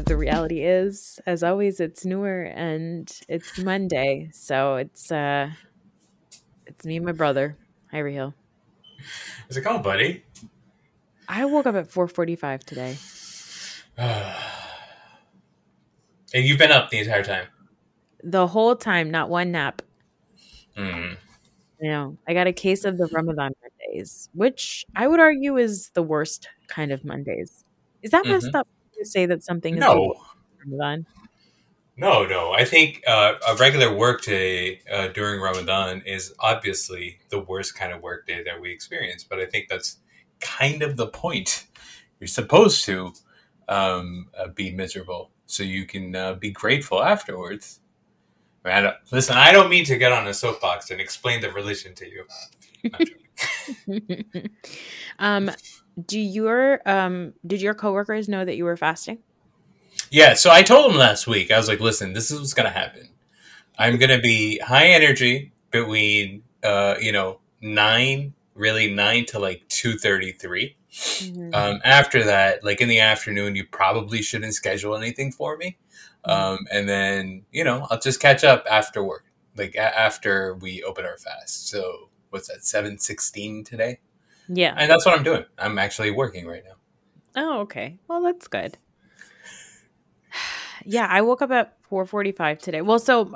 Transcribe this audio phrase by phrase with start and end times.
[0.00, 1.20] of The Reality Is.
[1.26, 5.50] As always, it's newer and it's Monday, so it's uh,
[6.66, 7.58] it's me and my brother.
[7.90, 8.34] Hi, Raheel.
[9.46, 10.24] How's it going, buddy?
[11.28, 12.96] I woke up at four forty-five today.
[13.98, 14.34] and
[16.32, 17.46] you've been up the entire time.
[18.24, 19.82] The whole time, not one nap.
[20.78, 21.18] Mm.
[21.78, 25.90] You know, I got a case of the Ramadan Mondays, which I would argue is
[25.90, 27.64] the worst kind of Mondays.
[28.02, 28.60] Is that messed Mhm.
[28.60, 28.68] up
[29.00, 30.14] to say that something is No,
[30.64, 31.06] Ramadan?
[31.96, 32.52] no, no.
[32.52, 37.92] I think uh, a regular work day uh, during Ramadan is obviously the worst kind
[37.92, 39.24] of work day that we experience.
[39.24, 39.98] But I think that's
[40.40, 41.66] kind of the point.
[42.20, 43.12] You're supposed to
[43.68, 47.80] um, uh, be miserable so you can uh, be grateful afterwards.
[48.64, 51.50] I mean, I listen, I don't mean to get on a soapbox and explain the
[51.50, 52.24] religion to you.
[55.18, 55.50] Um,
[56.06, 59.18] do your um did your coworkers know that you were fasting?
[60.10, 61.50] Yeah, so I told them last week.
[61.50, 63.08] I was like, "Listen, this is what's gonna happen.
[63.78, 69.96] I'm gonna be high energy between, uh, you know, nine, really nine to like two
[69.98, 70.76] thirty three.
[71.54, 75.78] Um, after that, like in the afternoon, you probably shouldn't schedule anything for me.
[76.24, 79.24] Um, and then you know, I'll just catch up after work,
[79.56, 81.68] like a- after we open our fast.
[81.68, 82.64] So what's that?
[82.64, 84.00] Seven sixteen today,
[84.52, 84.74] yeah.
[84.76, 85.44] and that's what I'm doing.
[85.58, 86.74] I'm actually working right now.
[87.36, 87.98] Oh, okay.
[88.08, 88.76] Well, that's good.
[90.86, 92.80] Yeah, I woke up at 4:45 today.
[92.80, 93.30] Well, so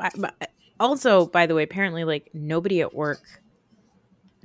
[0.81, 3.21] also, by the way, apparently like nobody at work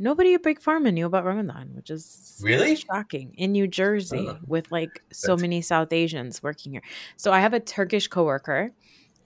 [0.01, 2.75] nobody at Big Pharma knew about Ramadan, which is Really?
[2.77, 4.37] shocking in New Jersey Oh.
[4.47, 6.81] with like so That's- many South Asians working here.
[7.17, 8.71] So I have a Turkish coworker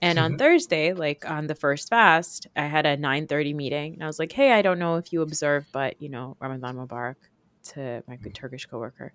[0.02, 0.38] and on Mhm.
[0.38, 4.32] Thursday, like on the first fast, I had a 9:30 meeting and I was like,
[4.32, 7.16] "Hey, I don't know if you observe, but you know, Ramadan Mubarak
[7.72, 9.12] to my good Turkish coworker."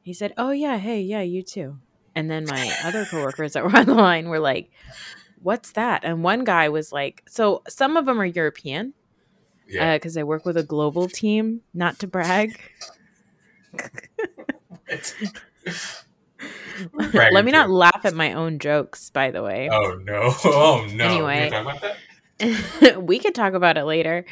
[0.00, 1.78] He said, "Oh yeah, hey, yeah, you too."
[2.14, 4.70] And then my other coworkers that were on the line were like,
[5.42, 8.94] "What's that?" And one guy was like, "So some of them are European
[9.68, 9.92] Yeah.
[9.92, 11.62] Uh, because I work with a global team.
[11.72, 12.60] Not to brag.
[16.92, 19.10] Let me not laugh at my own jokes.
[19.10, 20.34] By the way, Oh no!
[20.44, 21.04] Oh no!
[21.04, 21.50] Anyway.
[22.40, 23.02] You're talking about that?
[23.02, 24.24] we could talk about it later.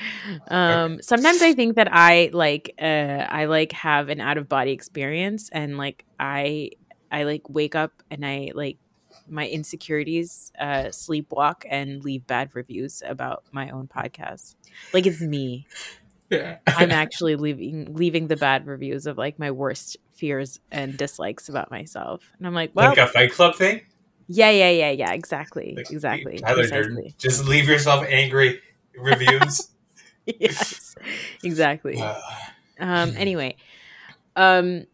[0.49, 4.73] Um, sometimes I think that I like uh, I like have an out of body
[4.73, 6.71] experience, and like I
[7.11, 8.79] I like wake up and I like
[9.29, 14.57] my insecurities uh, sleepwalk and leave bad reviews about my own podcast.
[14.93, 15.67] Like it's me.
[16.31, 16.59] Yeah.
[16.67, 21.71] I'm actually leaving leaving the bad reviews of like my worst fears and dislikes about
[21.71, 23.83] myself, and I'm like, well, like a Fight Club thing.
[24.33, 28.61] Yeah, yeah, yeah, yeah, exactly, Like, exactly, Tyler Durden, just leave yourself angry
[28.97, 29.69] reviews.
[30.27, 30.95] yes,
[31.43, 32.01] exactly.
[32.01, 32.21] Uh,
[32.79, 33.57] Um, anyway,
[34.37, 34.87] um,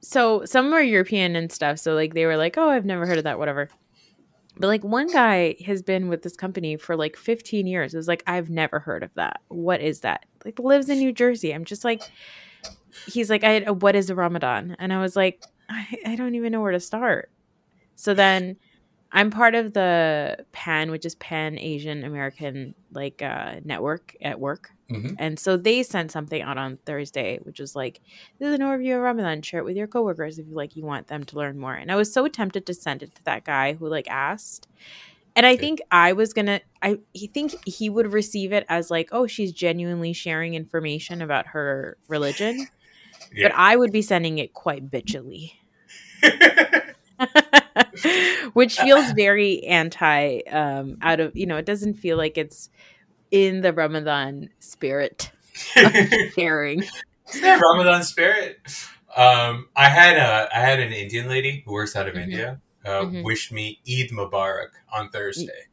[0.00, 1.78] so some are European and stuff.
[1.78, 3.68] So like they were like, oh, I've never heard of that, whatever.
[4.58, 7.94] But like one guy has been with this company for like 15 years.
[7.94, 9.40] It was like, I've never heard of that.
[9.48, 10.26] What is that?
[10.44, 11.54] Like lives in New Jersey.
[11.54, 12.02] I'm just like,
[13.06, 14.76] he's like, I what is a Ramadan?
[14.78, 17.30] And I was like, I, I don't even know where to start.
[18.02, 18.56] So then
[19.12, 24.72] I'm part of the PAN, which is Pan Asian American like uh, network at work.
[24.90, 25.14] mhm.
[25.20, 28.00] And so they sent something out on Thursday, which was like,
[28.40, 29.40] this is an overview of Ramadan.
[29.42, 31.74] Share it with your coworkers if you like you want them to learn more.
[31.74, 34.66] And I was so tempted to send it to that guy who like asked.
[35.36, 39.10] And I think I was gonna I he think he would receive it as like,
[39.12, 42.66] oh, she's genuinely sharing information about her religion.
[43.40, 45.52] But I would be sending it quite bitchily.
[48.52, 52.68] which feels very anti um out of you know it doesn't feel like it's
[53.30, 55.30] in the ramadan spirit
[56.34, 56.82] sharing
[57.42, 58.58] Ramadan spirit.
[59.16, 62.22] Um, I had a I had an Indian lady who works out of Mhm.
[62.22, 63.24] India uh, Mhm.
[63.24, 65.68] wish me Eid Mubarak on Thursday,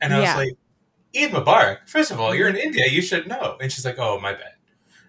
[0.00, 0.38] and I Yeah.
[0.38, 0.56] was like,
[1.14, 1.88] Eid Mubarak.
[1.88, 3.56] First of all, you're in India, you should know.
[3.60, 4.54] And she's like, Oh, my bad.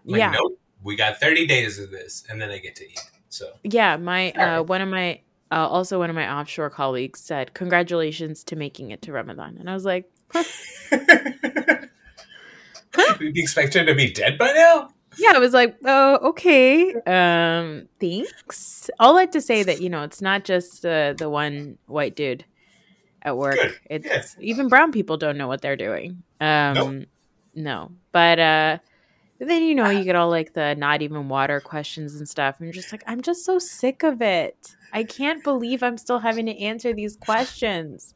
[0.05, 0.59] I'm like, yeah nope.
[0.83, 2.99] We got 30 days of this, and then I get to eat.
[3.29, 5.21] So yeah my uh one of my
[5.51, 9.57] uh, also one of my offshore colleagues said congratulations to making it to ramadan.
[9.59, 10.09] And i was like
[13.19, 14.89] we expect her to be dead by now.
[15.17, 18.89] yeah i was like oh okay um thanks.
[18.99, 22.45] All that to say that you know it's not just uh, the one white dude
[23.23, 23.55] at work.
[23.55, 24.05] Good.
[24.05, 26.23] it's even brown people don't know what they're doing.
[26.39, 27.05] Um
[27.55, 27.91] no.
[28.11, 28.77] But uh
[29.39, 32.65] then you know you get all like the not even water questions and stuff and
[32.65, 36.45] you're just like i'm just so sick of it i can't believe i'm still having
[36.45, 38.15] to answer these questions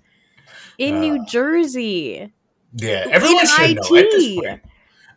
[0.77, 2.33] in new Uh, jersey
[2.75, 4.61] Yeah, everyone should know at this point.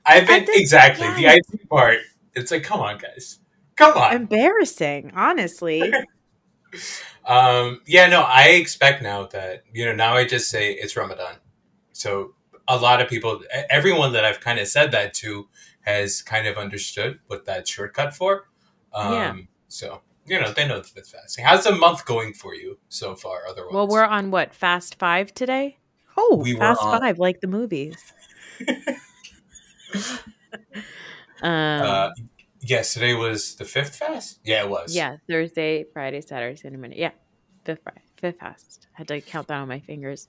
[0.06, 1.40] At this- exactly yes.
[1.48, 1.98] the IT part.
[2.34, 3.38] It's like, come on, guys,
[3.76, 4.14] come on.
[4.14, 5.92] embarrassing honestly
[7.26, 11.36] um, yeah, no, I expect now that you know now I just say it's Ramadan,
[11.92, 12.34] so
[12.66, 15.48] a lot of people, everyone that I've kind of said that to
[15.84, 18.48] has kind of understood what that shortcut for.
[18.92, 19.34] Um, Yeah.
[19.68, 21.44] So you know they know that it's fasting.
[21.44, 23.46] How's the month going for you so far?
[23.48, 25.78] Otherwise, Well, we're on what fast five today.
[26.16, 28.12] Oh, We fast on- five, like the movies.
[31.42, 32.10] um, uh,
[32.60, 34.38] yes, today was the fifth fast.
[34.44, 34.94] Yeah, it was.
[34.94, 36.98] yeah, Thursday, Friday, Saturday, Sunday, Monday.
[36.98, 37.10] Yeah,
[37.64, 38.86] fifth Friday, fifth fast.
[38.92, 40.28] Had to count that on my fingers.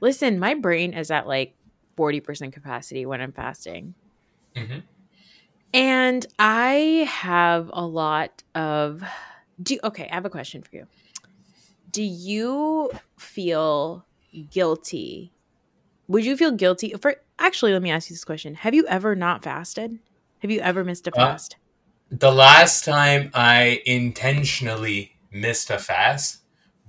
[0.00, 1.54] Listen, my brain is at like
[1.96, 3.94] forty percent capacity when I'm fasting.
[4.58, 4.78] Hmm
[5.72, 9.02] And I have a lot of
[9.62, 10.86] do okay, I have a question for you.
[11.90, 14.06] Do you feel
[14.50, 15.32] guilty?
[16.08, 18.54] Would you feel guilty for actually let me ask you this question.
[18.56, 19.98] Have you ever not fasted?
[20.40, 21.56] Have you ever missed a Uh, fast?
[22.10, 26.38] The last time I intentionally missed a fast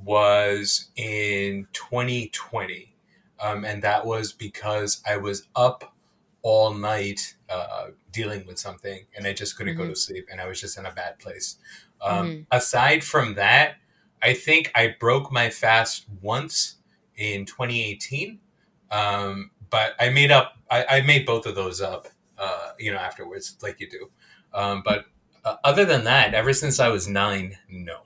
[0.04, 2.96] was in 2020.
[3.40, 5.94] Um, and that was because I was up
[6.42, 9.90] all night uh, dealing with something and I just couldn't go Mhm.
[9.90, 11.58] to sleep and I was just in a bad place.
[12.02, 12.46] Um, Mhm.
[12.52, 13.76] Aside from that,
[14.22, 16.76] I think I broke my fast once
[17.16, 18.40] in 2018.
[18.92, 22.08] Um, but I made up, I, I made both of those up,
[22.38, 24.10] uh, you know, afterwards, like you do.
[24.54, 25.06] Um, but
[25.46, 28.02] uh, other than that, ever since I was nine, no,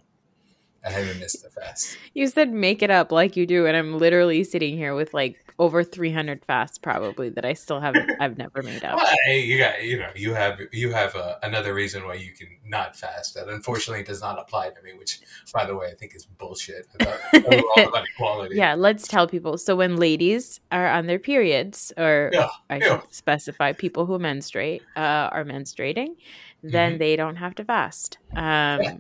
[0.86, 1.98] I haven't missed the fast.
[2.14, 5.38] You said make it up like you do, and I'm literally sitting here with like
[5.60, 8.96] over 300 fasts probably that I still haven't, I've never made up.
[8.98, 12.32] Well, hey, you got, you know, you have, you have uh, another reason why you
[12.32, 14.94] can not fast that unfortunately does not apply to me.
[14.98, 15.20] Which,
[15.54, 16.88] by the way, I think is bullshit.
[17.00, 18.56] I thought we were all about equality.
[18.56, 19.58] Yeah, let's tell people.
[19.58, 23.00] So when ladies are on their periods, or Yeah, I yeah.
[23.02, 26.16] should specify people who menstruate uh, are menstruating,
[26.64, 27.00] then Mhm.
[27.00, 28.18] they don't have to fast.
[28.36, 28.98] Um, yeah.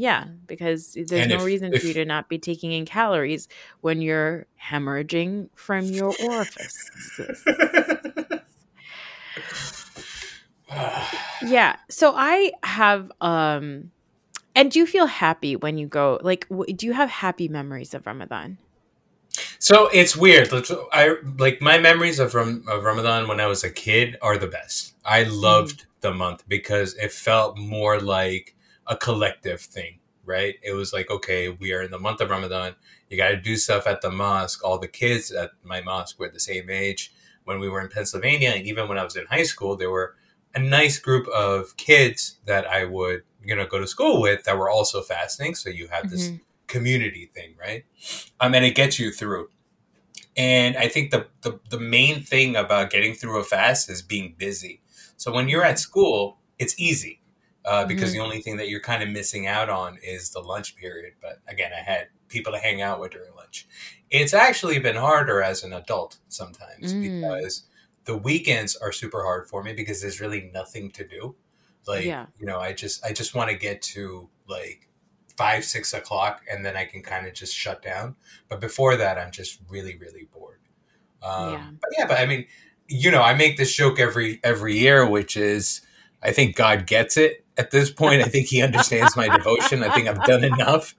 [0.00, 0.24] Yeah.
[0.46, 3.48] because there's And no if- reason for you to not be taking in calories
[3.82, 6.90] when you're hemorrhaging from your orifice.
[11.46, 11.76] yeah.
[11.88, 13.10] So I have.
[13.20, 13.90] um
[14.56, 16.18] and do you feel happy when you go?
[16.22, 18.58] Like, w- do you have happy memories of Ramadan?
[19.60, 20.48] So it's weird.
[20.92, 24.48] I like my memories of, Ram, of Ramadan when I was a kid are the
[24.48, 24.94] best.
[25.04, 28.56] I loved the month because it felt more like
[28.90, 30.56] a collective thing, right?
[30.62, 32.74] It was like, okay, we are in the month of Ramadan.
[33.08, 34.62] You got to do stuff at the mosque.
[34.64, 37.12] All the kids at my mosque were the same age
[37.44, 40.16] when we were in Pennsylvania, and even when I was in high school, there were
[40.54, 44.58] a nice group of kids that I would, you know, go to school with that
[44.58, 45.54] were also fasting.
[45.54, 46.40] So you have this Mhm.
[46.66, 47.84] community thing, right?
[48.40, 49.48] Um, and it gets you through.
[50.36, 54.34] And I think the, the the main thing about getting through a fast is being
[54.38, 54.80] busy.
[55.16, 57.19] So when you're at school, it's easy
[57.64, 58.12] uh, because Mhm.
[58.14, 61.14] the only thing that you're kind of missing out on is the lunch period.
[61.20, 63.66] But again, I had people to hang out with during lunch.
[64.10, 67.02] It's actually been harder as an adult sometimes Mm.
[67.22, 67.64] because
[68.04, 71.36] the weekends are super hard for me because there's really nothing to do.
[71.86, 72.26] Like Yeah.
[72.38, 74.88] you know, I just I just want to get to like
[75.36, 78.16] five six o'clock and then I can kind of just shut down.
[78.48, 80.60] But before that, I'm just really really bored.
[81.22, 81.70] Um, Yeah.
[81.80, 82.46] But yeah, but I mean,
[82.88, 85.80] you know, I make this joke every every year, which is
[86.22, 88.22] I think God gets it at this point.
[88.22, 89.82] I think He understands my devotion.
[89.82, 90.94] I think I've done enough.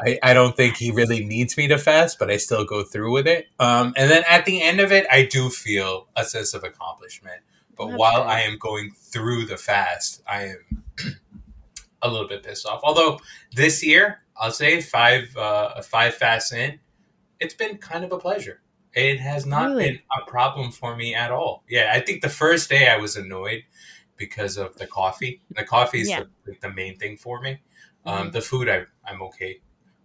[0.00, 3.12] I, I don't think he really needs me to fast, but I still go through
[3.12, 3.46] with it.
[3.58, 7.40] Um, and then at the end of it, I do feel a sense of accomplishment.
[7.76, 8.28] But That's while good.
[8.28, 10.84] I am going through the fast, I am
[12.02, 12.80] a little bit pissed off.
[12.84, 13.18] Although
[13.54, 16.78] this year, I'll say five uh, five fasts in,
[17.40, 18.60] it's been kind of a pleasure.
[18.94, 19.84] It has not Really?
[19.84, 21.64] been a problem for me at all.
[21.68, 23.62] Yeah, I think the first day I was annoyed
[24.18, 25.40] because of the coffee.
[25.54, 26.24] The coffee is Yeah.
[26.44, 27.60] the, the main thing for me.
[28.04, 28.32] Um, Mhm.
[28.32, 29.60] The food, I, I'm okay.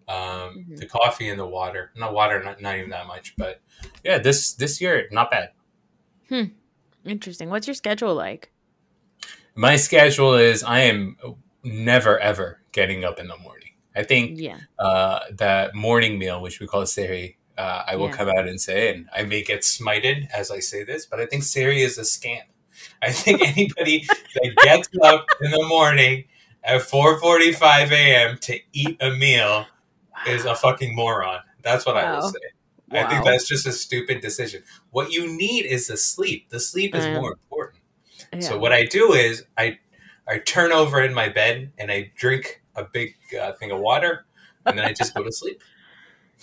[0.08, 0.78] Um, Mhm.
[0.78, 3.62] The coffee and the water, not water, not, not even that much, but
[4.04, 5.52] yeah, this this year not bad.
[6.30, 6.44] Hmm.
[7.06, 7.50] Interesting.
[7.50, 8.52] What's your schedule like?
[9.56, 11.18] My schedule is I am
[11.64, 13.70] never ever getting up in the morning.
[13.96, 14.60] I think Yeah.
[14.80, 18.14] uh, that morning meal, which we call sehri, uh, I will Yeah.
[18.18, 21.26] come out and say, and I may get smited as I say this, but I
[21.28, 22.42] think sehri is a scam.
[23.02, 26.26] I think anybody that gets up in the morning
[26.64, 28.38] at 4:45 a.m.
[28.42, 29.68] to eat a meal
[30.26, 31.42] is a fucking moron.
[31.62, 32.32] That's what I will Wow.
[32.32, 32.40] say.
[32.92, 34.64] I think that's just a stupid decision.
[34.92, 36.50] What you need is the sleep.
[36.50, 37.14] The sleep is Yeah.
[37.14, 37.82] more important.
[38.40, 39.80] So what I do is I
[40.28, 44.26] I turn over in my bed and I drink a big uh, thing of water,
[44.66, 45.62] and then I just go to sleep.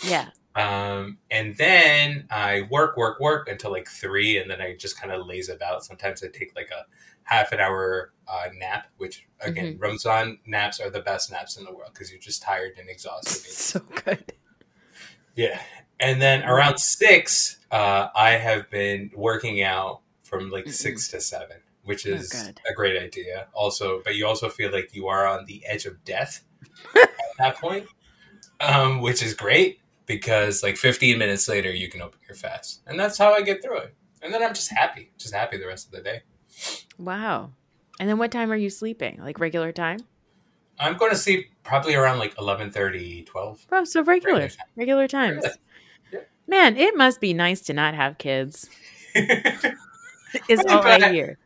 [0.03, 0.31] Yeah.
[0.61, 5.13] Um, and then I work, work, work until like three, and then I just kind
[5.13, 5.85] of laze about.
[5.85, 6.85] Sometimes I take like a
[7.23, 9.83] half an hour uh, nap, which again, mm-hmm.
[9.83, 13.51] Ramzan naps are the best naps in the world because you're just tired and exhausted.
[13.51, 14.33] so good.
[15.35, 15.61] Yeah,
[15.99, 21.21] and then around six, uh, I have been working out from like mm six to
[21.21, 23.47] seven, which oh, is oh, a great idea.
[23.55, 26.45] Also, but you also feel like you are on the edge of death
[26.97, 27.87] at that point,
[28.61, 32.99] um, which is great because like 15 minutes later you can open your fast, and
[32.99, 33.95] that's how I get through it.
[34.23, 36.23] And then I'm just happy, just happy the rest of the day.
[36.99, 37.53] Wow.
[38.01, 39.21] And then what time are you sleeping?
[39.23, 40.01] Like regular time?
[40.81, 43.67] I'm going to sleep probably around like 11:30, 12.
[43.71, 44.67] Oh, so regular, regular, time.
[44.75, 45.47] regular times.
[46.13, 46.21] Yeah.
[46.49, 48.69] Man, it must be nice to not have kids.
[49.15, 51.39] is all I hear.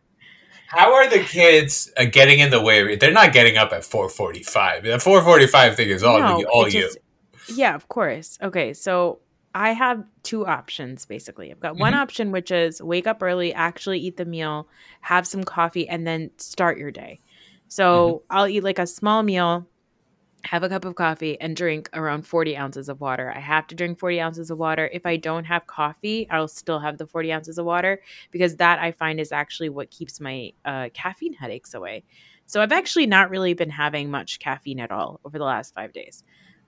[0.68, 2.96] How are the kids uh, getting in the way?
[2.96, 4.84] They're not getting up at 4:45.
[4.84, 6.82] The 4:45 thing is all no, all you.
[6.82, 6.98] Just,
[7.48, 8.38] yeah, of course.
[8.42, 9.20] Okay, so
[9.54, 11.50] I have two options basically.
[11.50, 11.80] I've got mm-hmm.
[11.80, 14.68] one option which is wake up early, actually eat the meal,
[15.00, 17.20] have some coffee, and then start your day.
[17.68, 18.36] So mm-hmm.
[18.36, 19.66] I'll eat like a small meal,
[20.44, 23.32] have a cup of coffee, and drink around 40 ounces of water.
[23.34, 24.90] I have to drink 40 ounces of water.
[24.92, 28.80] If I don't have coffee, I'll still have the 40 ounces of water because that
[28.80, 32.02] I find is actually what keeps my uh, caffeine headaches away.
[32.46, 35.92] So I've actually not really been having much caffeine at all over the last five
[35.92, 36.24] days.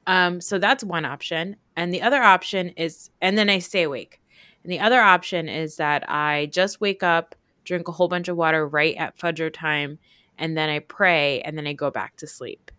[0.06, 1.56] Um, so that's one option.
[1.76, 4.20] And the other option is, and then I stay awake.
[4.62, 7.34] And the other option is that I just wake up,
[7.64, 9.98] drink a whole bunch of water right at Fajr time,
[10.38, 12.70] and then I pray, and then I go back to sleep.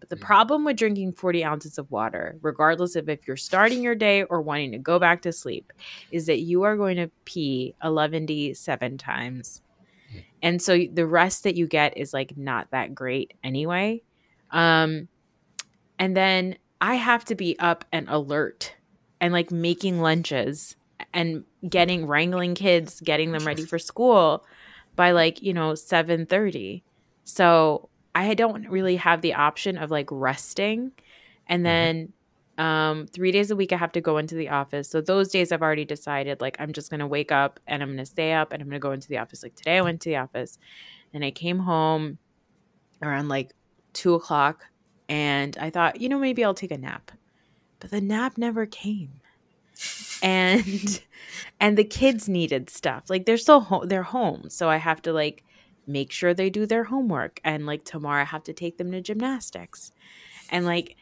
[0.00, 0.20] But the mm.
[0.20, 4.40] problem with drinking 40 ounces of water, regardless of if you're starting your day or
[4.40, 5.72] wanting to go back to sleep,
[6.10, 9.62] is that you are going to pee 11 seven times.
[10.14, 10.24] Mm.
[10.42, 14.02] And so the rest that you get is like not that great anyway.
[14.50, 15.08] Um,
[15.98, 18.74] and then I have to be up and alert
[19.20, 20.76] and like making lunches
[21.12, 24.44] and getting wrangling kids, getting them ready for school
[24.96, 26.82] by like, you know, 7:30.
[27.24, 30.92] So, I don't really have the option of like resting
[31.46, 31.64] and mm-hmm.
[31.64, 32.12] then
[32.58, 34.88] um 3 days a week I have to go into the office.
[34.90, 37.90] So those days I've already decided like I'm just going to wake up and I'm
[37.90, 39.42] going to stay up and I'm going to go into the office.
[39.42, 40.58] Like today I went to the office
[41.14, 42.18] and I came home
[43.02, 43.52] around like
[43.92, 44.66] two o'clock
[45.10, 47.10] and I thought, you know, maybe I'll take a nap.
[47.80, 49.20] But the nap never came.
[50.22, 51.02] And
[51.60, 53.10] and the kids needed stuff.
[53.10, 54.48] Like they're still home they're home.
[54.48, 55.44] So I have to like
[55.86, 59.00] make sure they do their homework and like tomorrow I have to take them to
[59.00, 59.90] gymnastics.
[60.48, 60.96] And like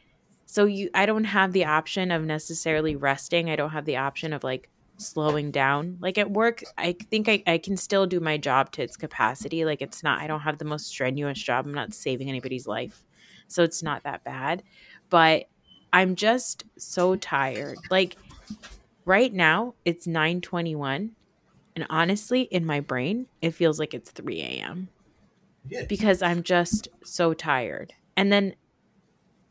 [0.47, 3.51] so you I don't have the option of necessarily resting.
[3.51, 5.99] I don't have the option of like slowing down.
[6.01, 9.67] Like at work, I think I, I can still do my job to its capacity.
[9.67, 11.67] Like it's not, I don't have the most strenuous job.
[11.67, 13.05] I'm not saving anybody's life
[13.49, 14.63] so it's not that bad.
[15.11, 15.49] But
[15.93, 17.79] I'm just so tired.
[17.91, 18.17] Like
[19.05, 21.11] right now, it's 9:21,
[21.75, 24.89] and honestly, in my brain, it feels like it's 3 a.m.
[25.89, 27.93] Because I'm just so tired.
[28.17, 28.55] And then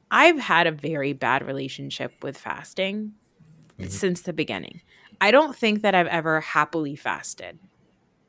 [0.10, 3.14] I've had a very bad relationship with fasting
[3.78, 3.90] mm-hmm.
[3.90, 4.82] since the beginning.
[5.20, 7.60] I don't think that I've ever happily fasted.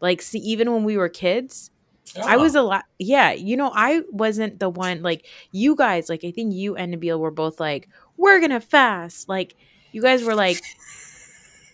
[0.00, 1.70] Like, see, even when we were kids,
[2.16, 2.22] Oh.
[2.24, 2.84] I was a lot.
[2.98, 6.08] Yeah, you know, I wasn't the one like you guys.
[6.08, 9.54] Like, I think you and Nabil were both like, "We're gonna fast." Like,
[9.92, 10.60] you guys were like,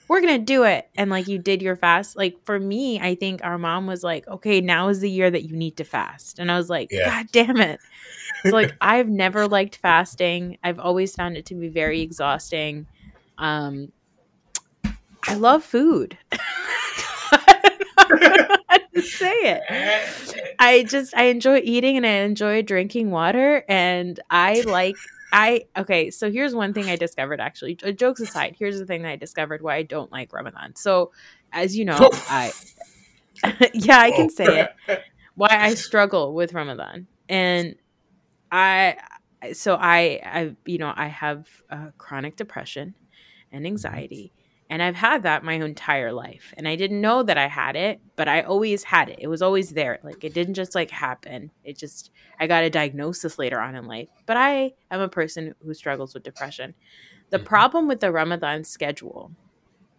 [0.08, 2.16] "We're gonna do it," and like you did your fast.
[2.16, 5.44] Like for me, I think our mom was like, "Okay, now is the year that
[5.44, 7.08] you need to fast," and I was like, yeah.
[7.08, 7.80] "God damn it!"
[8.42, 10.58] So like, I've never liked fasting.
[10.62, 12.86] I've always found it to be very exhausting.
[13.38, 13.92] Um,
[15.26, 16.18] I love food.
[19.02, 20.54] say it.
[20.58, 24.96] I just I enjoy eating and I enjoy drinking water and I like
[25.32, 27.74] I okay, so here's one thing I discovered actually.
[27.74, 30.76] Jokes aside, here's the thing that I discovered why I don't like Ramadan.
[30.76, 31.10] So,
[31.52, 31.98] as you know,
[32.30, 32.52] I
[33.74, 35.00] yeah, I can say it.
[35.34, 37.08] Why I struggle with Ramadan.
[37.28, 37.74] And
[38.52, 38.96] I
[39.52, 42.94] so I I you know, I have uh, chronic depression
[43.50, 44.32] and anxiety
[44.71, 46.54] and I've had that my entire life.
[46.56, 49.18] And I didn't know that I had it, but I always had it.
[49.21, 49.99] It was always there.
[50.02, 51.50] Like it didn't just like happen.
[51.64, 54.09] It just I got a diagnosis later on in life.
[54.26, 56.75] But I am a person who struggles with depression.
[57.30, 57.47] The mm-hmm.
[57.47, 59.33] problem with the Ramadan schedule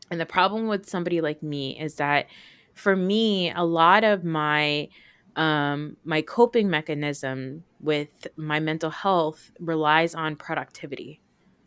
[0.09, 2.27] and the problem with somebody like me is that
[2.73, 4.89] for me, a lot of my
[5.35, 11.19] um, my coping mechanism with my mental health relies on productivity.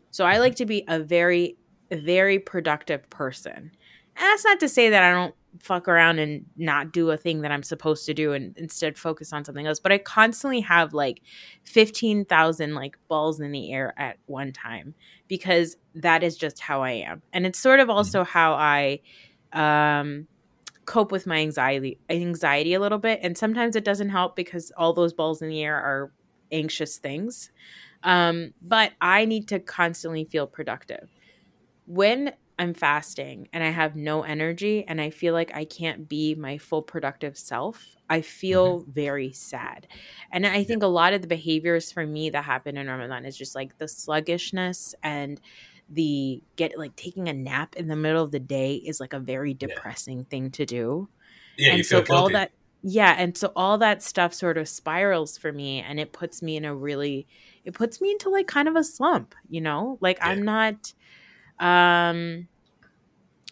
[0.09, 1.55] So I like to be a very
[1.97, 3.71] very productive person.
[4.15, 7.41] And that's not to say that I don't fuck around and not do a thing
[7.41, 9.79] that I'm supposed to do and instead focus on something else.
[9.79, 11.21] But I constantly have like
[11.63, 14.93] 15,000 like balls in the air at one time
[15.27, 17.21] because that is just how I am.
[17.33, 17.97] And it's sort of Mm-hmm.
[17.97, 18.99] also how I
[19.53, 20.27] um
[20.85, 24.93] cope with my anxiety anxiety a little bit and sometimes it doesn't help because all
[24.93, 26.11] those balls in the air are
[26.51, 27.51] anxious things.
[28.03, 31.09] Um but I need to constantly feel productive.
[31.89, 36.35] When I'm fasting and I have no energy and I feel like I can't be
[36.35, 38.91] my full productive self, I feel mm-hmm.
[38.91, 39.87] very sad.
[40.31, 43.37] And I think a lot of the behaviors for me that happen in Ramadan is
[43.37, 45.41] just like the sluggishness and
[45.89, 49.19] the get like taking a nap in the middle of the day is like a
[49.19, 49.67] very Yeah.
[49.67, 51.09] depressing thing to do.
[51.57, 52.51] Yeah, and you so feel all that
[52.83, 56.57] yeah, and so all that stuff sort of spirals for me and it puts me
[56.57, 57.27] in a really
[57.65, 59.97] it puts me into like kind of a slump, you know?
[60.01, 60.29] Like Yeah.
[60.29, 60.93] I'm not
[61.59, 62.47] um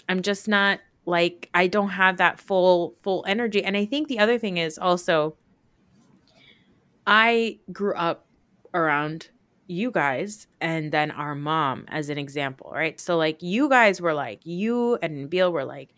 [0.09, 3.63] i'm just not like i don't have that full full energy.
[3.63, 5.35] And i think the other thing is also
[7.05, 8.25] i grew up
[8.73, 9.29] around
[9.67, 12.99] you guys and then our mom as an example right?
[12.99, 15.89] So like you guys were like you and Nabil were like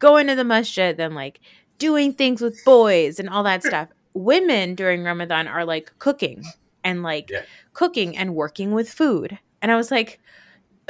[0.00, 1.40] going to the masjid then like
[1.78, 3.88] doing things with boys and all that stuff.
[4.14, 6.44] Women during ramadan are like cooking
[6.84, 7.42] and like Yeah.
[7.72, 9.38] cooking and working with food.
[9.60, 10.20] And i was like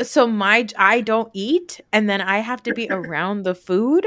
[0.01, 4.07] so my I don't eat and then I have to be around the food.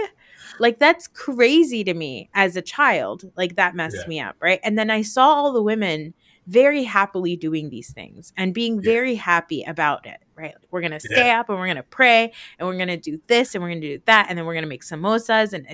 [0.59, 3.23] Like that's crazy to me as a child.
[3.35, 4.07] Like that messed Yeah.
[4.07, 4.59] me up, right?
[4.63, 6.13] And then I saw all the women
[6.47, 8.81] very happily doing these things and being Yeah.
[8.83, 10.53] very happy about it, right?
[10.69, 11.15] We're going to Yeah.
[11.17, 13.69] stay up and we're going to pray and we're going to do this and we're
[13.71, 15.65] going to do that and then we're going to make samosas and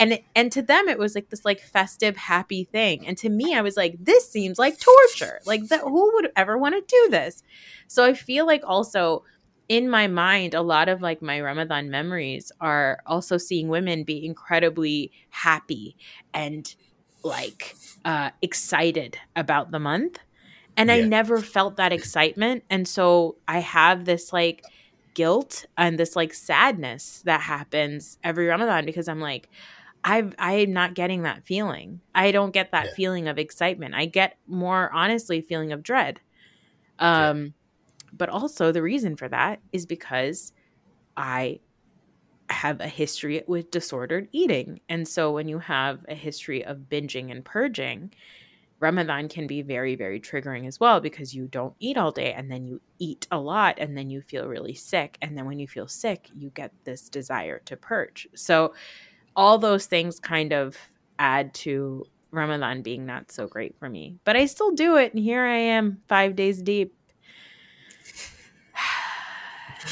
[0.00, 3.06] and it- and to them it was like this like festive happy thing.
[3.06, 5.40] And to me I was like this seems like torture.
[5.46, 7.42] Like that who would ever want to do this?
[7.86, 9.24] So I feel like also
[9.70, 14.26] in my mind, a lot of like my Ramadan memories are also seeing women be
[14.26, 15.96] incredibly happy
[16.34, 16.74] and
[17.24, 20.18] like uh, excited about the month.
[20.76, 22.64] And I never felt that excitement.
[22.70, 24.66] And so I have this like
[25.14, 29.50] guilt and this like sadness that happens every Ramadan because I'm like,
[30.04, 32.02] I've I'm not getting that feeling.
[32.14, 32.94] I don't get that Yeah.
[32.94, 33.94] feeling of excitement.
[33.94, 36.20] I get more honestly feeling of dread.
[37.16, 37.28] Yeah.
[38.12, 40.52] But also the reason for that is because
[41.16, 41.60] I
[42.48, 44.80] have a history with disordered eating.
[44.88, 48.12] And so when you have a history of binging and purging,
[48.80, 52.50] Ramadan can be very, very triggering as well because you don't eat all day and
[52.50, 55.18] then you eat a lot and then you feel really sick.
[55.20, 58.26] And then when you feel sick, you get this desire to purge.
[58.34, 58.74] So
[59.36, 60.76] all those things kind of
[61.18, 64.16] add to Ramadan being not so great for me.
[64.24, 65.12] But I still do it.
[65.12, 66.94] And here I am five days deep.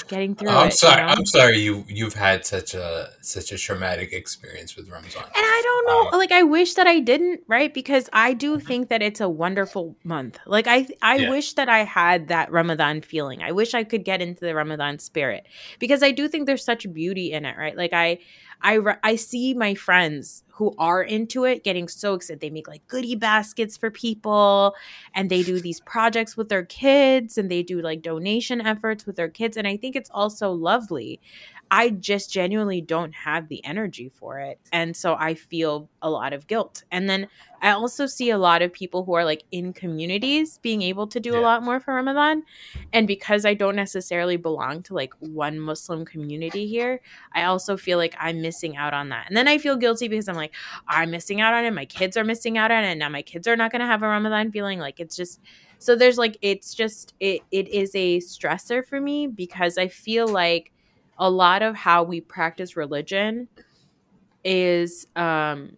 [0.08, 0.72] Getting through I'm it.
[0.72, 1.00] sorry.
[1.00, 1.12] you know?
[1.12, 5.22] I'm sorry you you've had such a such a traumatic experience with Ramzan.
[5.22, 7.72] And I don't know, Uh, like I wish that I didn't, right?
[7.72, 10.38] Because I do think that it's a wonderful month.
[10.46, 11.30] Like I I Yeah.
[11.30, 13.42] wish that I had that Ramadan feeling.
[13.42, 15.46] I wish I could get into the Ramadan spirit
[15.78, 17.76] because I do think there's such beauty in it, right?
[17.76, 18.18] Like I
[18.62, 22.40] I re- I see my friends who are into it getting so excited.
[22.40, 24.74] They make like goodie baskets for people
[25.14, 29.16] and they do these projects with their kids and they do like donation efforts with
[29.16, 31.20] their kids and I think it's also lovely.
[31.70, 34.58] I just genuinely don't have the energy for it.
[34.72, 36.84] And so I feel a lot of guilt.
[36.90, 37.28] And then
[37.60, 41.20] I also see a lot of people who are like in communities being able to
[41.20, 42.44] do a lot more for Ramadan.
[42.92, 47.00] And because I don't necessarily belong to like one Muslim community here,
[47.32, 49.26] I also feel like I'm missing out on that.
[49.28, 50.54] And then I feel guilty because I'm like,
[50.86, 51.72] I'm missing out on it.
[51.72, 52.88] My kids are missing out on it.
[52.88, 54.78] And now my kids are not going to have a Ramadan feeling.
[54.78, 55.40] Like it's just,
[55.78, 60.28] so there's like, it's just, it, it is a stressor for me because I feel
[60.28, 60.72] like
[61.18, 63.48] a lot of how we practice religion
[64.44, 65.76] is um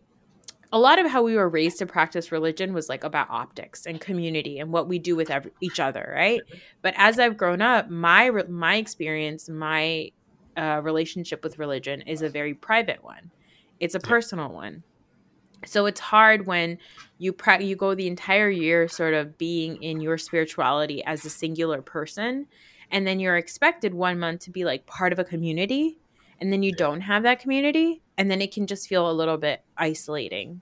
[0.72, 4.00] a lot of how we were raised to practice religion was like about optics and
[4.00, 6.40] community and what we do with every, each other right?
[6.83, 10.11] But as i've grown up my my experience my
[10.57, 13.31] uh, relationship with religion is a very private one.
[13.79, 14.83] It's a personal one.
[15.66, 16.79] So it's hard when
[17.18, 21.31] you pra- you go the entire year sort of being in your spirituality as a
[21.31, 22.46] singular person
[22.90, 25.98] and then you're expected one month to be like part of a community
[26.40, 29.37] and then you don't have that community and then it can just feel a little
[29.37, 30.61] bit isolating.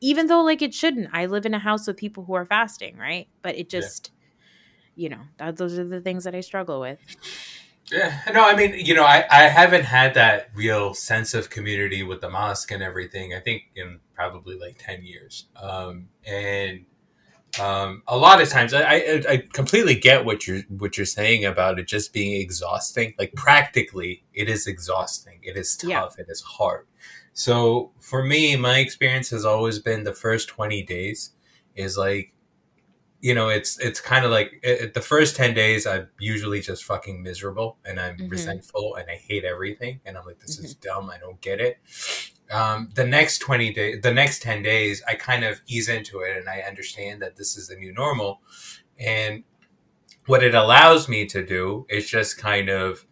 [0.00, 1.10] Even though like it shouldn't.
[1.12, 3.28] I live in a house with people who are fasting right?
[3.42, 3.80] But it Yeah.
[3.80, 4.12] just
[4.94, 6.98] you know that, those are the things that i struggle with.
[7.90, 12.04] Yeah, no, I mean, you know, I, I haven't had that real sense of community
[12.04, 13.34] with the mosque and everything.
[13.34, 16.84] I think in probably like ten years, um, and
[17.58, 21.44] um, a lot of times I, I, I completely get what you're what you're saying
[21.44, 26.06] about it just being exhausting like practically it is exhausting it is tough yeah.
[26.18, 26.86] it is hard
[27.32, 31.32] so for me my experience has always been the first 20 days
[31.74, 32.32] is like
[33.20, 36.84] you know it's it's kind of like it, the first 10 days i'm usually just
[36.84, 38.28] fucking miserable and i'm mm-hmm.
[38.28, 40.66] resentful and i hate everything and i'm like this mm-hmm.
[40.66, 41.78] is dumb i don't get it
[42.50, 46.36] um, the next 20 days the next 10 days i kind of ease into it
[46.36, 48.40] and i understand that this is the new normal.
[48.98, 49.44] And
[50.26, 53.06] what it allows me to do is just kind of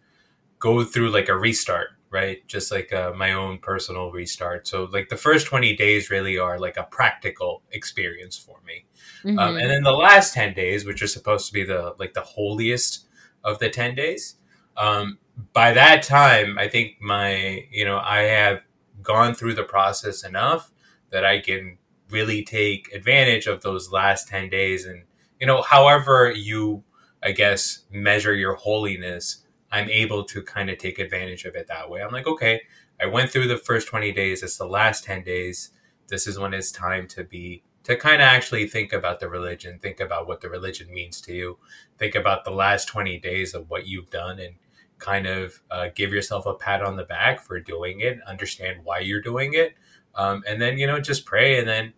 [0.59, 2.47] go through like a restart right?
[2.47, 4.67] Just like uh, my own personal restart.
[4.67, 8.85] So like the first 20 days really are like a practical experience for me.
[9.23, 9.37] Mm-hmm.
[9.37, 12.21] um, and then the last 10 days which are supposed to be the like the
[12.21, 13.05] holiest
[13.43, 14.35] of the 10 days
[14.77, 15.17] um,
[15.51, 18.61] by that time i think my you know i have
[19.01, 20.71] gone through the process enough
[21.11, 21.77] that I can
[22.09, 24.85] really take advantage of those last 10 days.
[24.85, 25.03] And,
[25.39, 26.83] you know, however you,
[27.21, 31.89] I guess, measure your holiness, I'm able to kind of take advantage of it that
[31.89, 32.01] way.
[32.01, 32.61] I'm like, okay,
[32.99, 34.43] I went through the first 20 days.
[34.43, 35.71] It's the last 10 days.
[36.07, 39.79] This is when it's time to be, to kind of actually think about the religion,
[39.79, 41.59] think about what the religion means to you,
[41.97, 44.55] think about the last 20 days of what you've done and
[44.99, 48.99] kind of uh, give yourself a pat on the back for doing it, understand why
[48.99, 49.73] you're doing it,
[50.15, 51.93] um, and then you know just pray, and then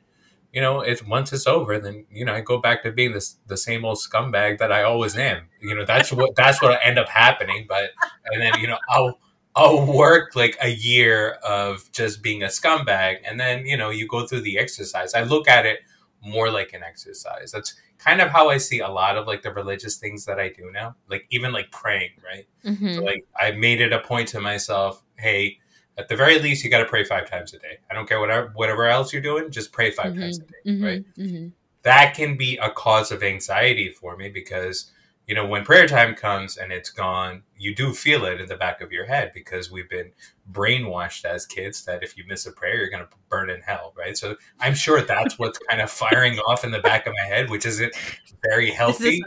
[0.53, 3.37] you know it's once it's over, then you know I go back to being this
[3.47, 5.49] the same old scumbag that I always am.
[5.61, 7.91] You know that's what that's what end up happening, but
[8.25, 9.19] and then you know I'll.
[9.53, 14.07] I'll work like a year of just being a scumbag, and then you know you
[14.07, 15.13] go through the exercise.
[15.13, 15.79] I look at it
[16.23, 17.51] more like an exercise.
[17.51, 20.49] That's kind of how I see a lot of like the religious things that I
[20.49, 20.95] do now.
[21.09, 22.47] Like even like praying, right?
[22.65, 22.95] Mm-hmm.
[22.95, 25.59] So like I made it a point to myself, hey,
[25.97, 27.77] at the very least you got to pray five times a day.
[27.89, 30.21] I don't care whatever whatever else you're doing, just pray 5 mm-hmm.
[30.21, 30.83] times a day, mm-hmm.
[30.83, 31.05] right?
[31.17, 31.47] Mm-hmm.
[31.83, 34.91] That can be a cause of anxiety for me because
[35.31, 38.57] you know, when prayer time comes and it's gone, you do feel it in the
[38.57, 40.11] back of your head because we've been
[40.51, 43.93] brainwashed as kids that if you miss a prayer, you're going to burn in hell,
[43.97, 44.17] right?
[44.17, 47.49] So I'm sure that's what's kind of firing off in the back of my head,
[47.49, 47.95] which isn't
[48.43, 49.23] very healthy.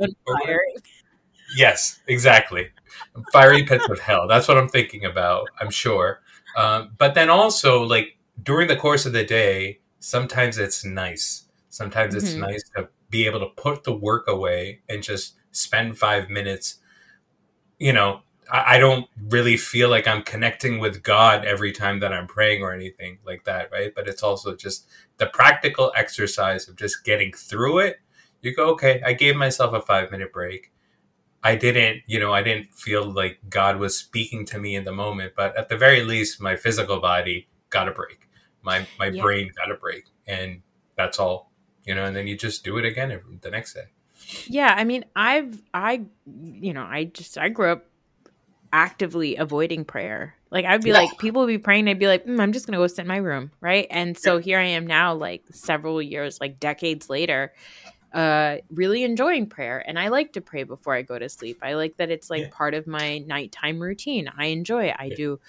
[1.57, 2.69] Yes, exactly.
[3.33, 4.29] Fiery pits of hell.
[4.29, 6.21] That's what I'm thinking about, I'm sure.
[6.55, 11.47] Um, but then also, like during the course of the day, sometimes it's nice.
[11.71, 12.43] Sometimes it's mm-hmm.
[12.43, 16.77] nice to be able to put the work away and just spend five minutes,
[17.79, 22.12] you know, I, I don't really feel like I'm connecting with God every time that
[22.12, 23.95] I'm praying or anything like that, right?
[23.95, 24.87] But it's also just
[25.19, 28.01] the practical exercise of just getting through it.
[28.43, 30.71] You go, okay, I gave myself a five minute break.
[31.43, 34.93] I didn't, you know, I didn't feel like God was speaking to me in the
[34.93, 38.29] moment, but at the very least, my physical body got a break.
[38.62, 39.21] My my yeah.
[39.21, 40.62] brain got a break, and
[40.97, 41.53] that's all,
[41.85, 42.07] you know.
[42.07, 43.88] And then you just do it again the next day.
[44.47, 47.87] Yeah, I mean, I've I you know, I just I grew up
[48.73, 50.35] actively avoiding prayer.
[50.51, 50.97] Like I'd be yeah.
[50.97, 53.07] like people would be praying, I'd be like, mm, I'm just gonna go sit in
[53.07, 53.87] my room, right?
[53.91, 54.43] And so yeah.
[54.43, 57.53] here I am now, like several years, like decades later,
[58.13, 59.83] uh, really enjoying prayer.
[59.87, 61.59] And I like to pray before I go to sleep.
[61.63, 62.49] I like that it's like yeah.
[62.53, 64.31] part of my nighttime routine.
[64.37, 64.97] I enjoy it.
[64.99, 65.41] I do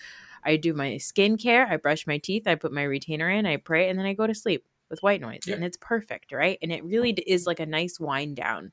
[0.44, 3.90] I do my skincare, I brush my teeth, I put my retainer in, I pray,
[3.90, 5.56] and then I go to sleep with white noise yeah.
[5.56, 8.72] and it's perfect right and it really is like a nice wind down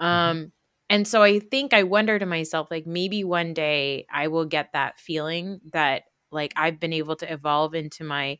[0.00, 0.04] mm-hmm.
[0.04, 0.52] um
[0.88, 4.72] and so i think i wonder to myself like maybe one day i will get
[4.72, 8.38] that feeling that like i've been able to evolve into my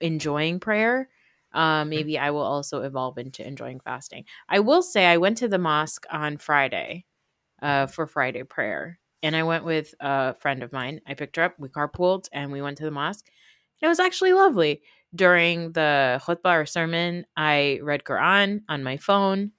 [0.00, 1.08] enjoying prayer
[1.52, 4.24] uh, maybe I will also evolve into enjoying fasting.
[4.48, 7.06] I will say I went to the mosque on Friday
[7.62, 11.00] uh, for Friday prayer, and I went with a friend of mine.
[11.06, 13.26] I picked her up, we carpooled, and we went to the mosque.
[13.80, 14.82] And it was actually lovely
[15.14, 19.52] during the khutbah or sermon, I read Quran on my phone.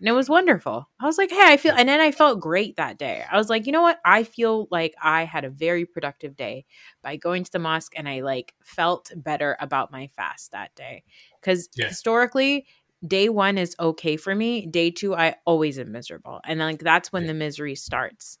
[0.00, 0.88] And it was wonderful.
[0.98, 3.22] I was like, hey, I feel, and then I felt great that day.
[3.30, 4.00] I was like, you know what?
[4.02, 6.64] I feel like I had a very productive day
[7.02, 11.04] by going to the mosque and I like felt better about my fast that day.
[11.38, 11.88] Because yeah.
[11.88, 12.64] historically,
[13.06, 14.64] day one is okay for me.
[14.64, 16.40] Day two, I always am miserable.
[16.44, 17.28] And like that's when yeah.
[17.28, 18.38] the misery starts.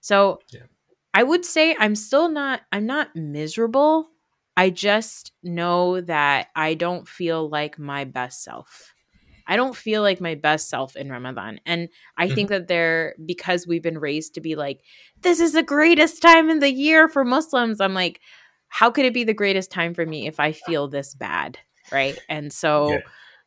[0.00, 0.62] So yeah.
[1.12, 4.08] I would say I'm still not, I'm not miserable
[4.56, 8.94] I just know that I don't feel like my best self.
[9.46, 11.60] I don't feel like my best self in Ramadan.
[11.66, 12.34] And I mm-hmm.
[12.34, 14.80] think that they're because we've been raised to be like,
[15.22, 17.80] this is the greatest time in the year for Muslims.
[17.80, 18.20] I'm like,
[18.68, 21.58] how could it be the greatest time for me if I feel this bad?
[21.90, 22.18] Right.
[22.28, 23.00] And so,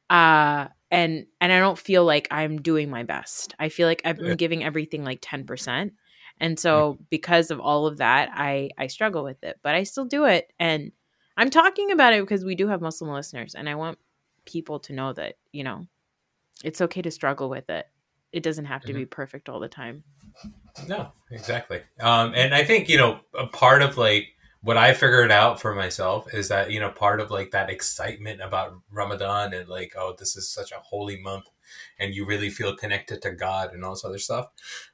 [0.09, 0.65] yeah.
[0.65, 3.55] uh, and and I don't feel like I'm doing my best.
[3.57, 4.35] I feel like I've been yeah.
[4.35, 5.91] giving everything like 10%.
[6.39, 10.05] And so because of all of that, I I struggle with it, but I still
[10.05, 10.51] do it.
[10.59, 10.91] And
[11.37, 13.97] I'm talking about it because we do have Muslim listeners and I want
[14.45, 15.87] people to know that, you know,
[16.63, 17.87] it's okay to struggle with it.
[18.31, 19.01] It doesn't have to Mm-hmm.
[19.01, 20.03] be perfect all the time.
[20.87, 21.81] No, exactly.
[22.01, 24.27] Um, and I think you know a part of like
[24.61, 28.41] what I figured out for myself is that you know part of like that excitement
[28.41, 31.45] about Ramadan and like oh this is such a holy month
[31.99, 34.47] and you really feel connected to God and all this other stuff.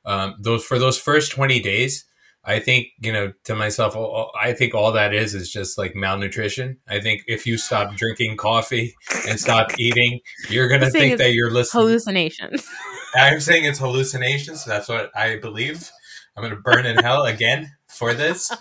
[0.06, 2.06] Um, those for those first twenty days,
[2.44, 3.96] I think you know to myself,
[4.40, 6.78] I think all that is is just like malnutrition.
[6.88, 8.96] I think if you stop drinking coffee
[9.28, 11.84] and stop eating, you're gonna You're think that you're listening.
[11.84, 12.68] Hallucinations.
[13.16, 14.64] I'm saying it's hallucinations.
[14.64, 15.92] That's what I believe.
[16.36, 17.70] I'm going to burn in hell again
[18.02, 18.52] for this.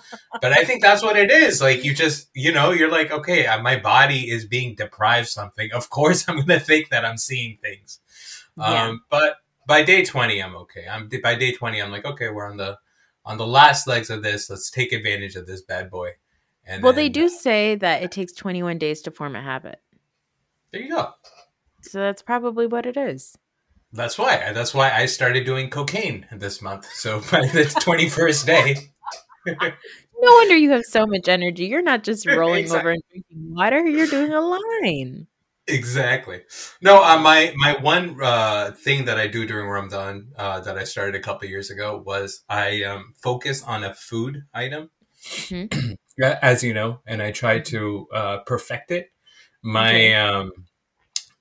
[0.42, 1.62] But I think that's what it is.
[1.62, 5.72] Like you just, you know, you're like, okay, uh, my body is being deprived something.
[5.72, 8.00] Of course, I'm going to think that I'm seeing things.
[8.58, 8.84] Yeah.
[8.84, 10.86] Um, but by day 20, I'm okay.
[10.86, 12.78] I'm by day 20, I'm like, okay, we're on the
[13.24, 14.50] on the last legs of this.
[14.50, 16.10] Let's take advantage of this bad boy.
[16.66, 19.80] And well, they do say that it takes 21 days to form a habit.
[20.70, 21.14] There you go.
[21.80, 23.36] So that's probably what it is.
[23.92, 24.52] That's why.
[24.52, 26.86] That's why I started doing cocaine this month.
[26.92, 28.76] So by the 21st day.
[30.22, 31.64] No wonder you have so much energy.
[31.66, 32.78] You're not just rolling Exactly.
[32.78, 35.26] over and drinking water, you're doing a line.
[35.66, 36.42] Exactly.
[36.82, 40.82] No, uh, my my one uh, thing that I do during Ramadan uh, that I
[40.84, 44.90] started a couple years ago was I um, focus on a food item,
[45.50, 45.96] Mhm.
[46.42, 49.10] As you know, and I try to uh, perfect it.
[49.62, 50.14] My Okay.
[50.14, 50.52] um,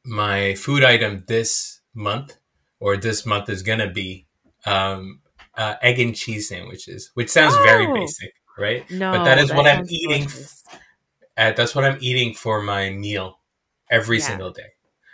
[0.06, 2.38] my food item this month
[2.80, 4.28] or this month is gonna be
[4.66, 5.22] um,
[5.60, 7.94] uh, egg and cheese sandwiches, which sounds very Oh.
[7.94, 8.90] basic, right?
[8.90, 10.28] No, But that is what I'm eating.
[11.38, 13.40] Uh, that's what I'm eating for my meal
[13.92, 14.26] every Yeah.
[14.28, 14.72] single day.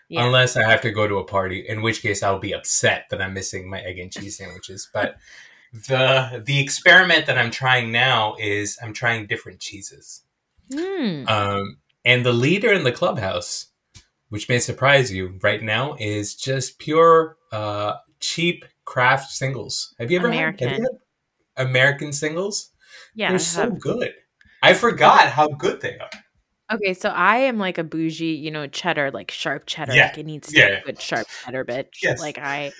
[0.08, 0.24] Yeah.
[0.24, 3.20] unless I have to go to a party, in which case I'll be upset that
[3.24, 4.88] I'm missing my egg and cheese sandwiches.
[4.94, 5.18] But
[5.74, 10.22] the the experiment that I'm trying now is I'm trying different cheeses.
[10.72, 11.28] Hmm.
[11.28, 13.68] Um, and the leader in the clubhouse,
[14.30, 19.94] which may surprise you right now, is just pure uh, cheap Kraft singles.
[20.00, 20.84] Have you ever had, have you American.
[21.58, 22.72] had American singles?
[23.16, 23.30] yeah.
[23.30, 24.14] They're so good.
[24.64, 26.10] I forgot how good they are.
[26.74, 29.94] Okay, so I am like a bougie, you know, cheddar, like sharp cheddar.
[29.94, 30.08] Yeah.
[30.08, 30.80] Like it needs to Yeah, be yeah.
[30.80, 31.90] a good sharp cheddar, bitch.
[32.02, 32.20] Yes.
[32.20, 32.72] Like I,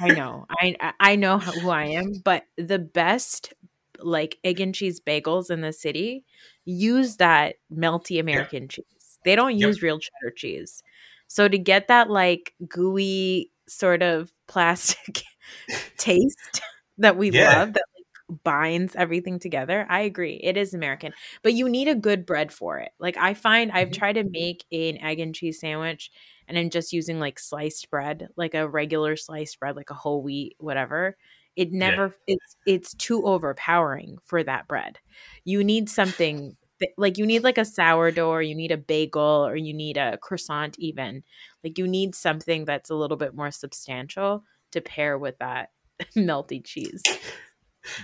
[0.00, 2.14] I know, I I- know who I am.
[2.24, 3.52] But the best
[4.00, 6.24] like egg and cheese bagels in the city
[6.64, 9.18] use that melty American cheese.
[9.26, 9.66] They don't Yep.
[9.68, 10.82] use real cheddar cheese.
[11.28, 15.22] So to get that like gooey sort of plastic
[15.98, 16.60] taste
[16.98, 17.54] that we Yeah.
[17.54, 20.40] love, that like binds everything together, I agree.
[20.42, 22.92] It is American but you need a good bread for it.
[22.98, 23.92] Like I find I've Mhm.
[23.92, 26.10] tried to make an egg and cheese sandwich
[26.48, 30.22] and I'm just using like sliced bread, like a regular sliced bread, like a whole
[30.22, 31.16] wheat, whatever.
[31.56, 34.98] It never it's it's too overpowering for that bread.
[35.44, 36.56] You need something
[36.98, 40.18] like you need like a sourdough or you need a bagel or you need a
[40.18, 41.22] croissant even.
[41.62, 45.70] Like you need something that's a little bit more substantial to pair with that
[46.16, 47.02] melty cheese.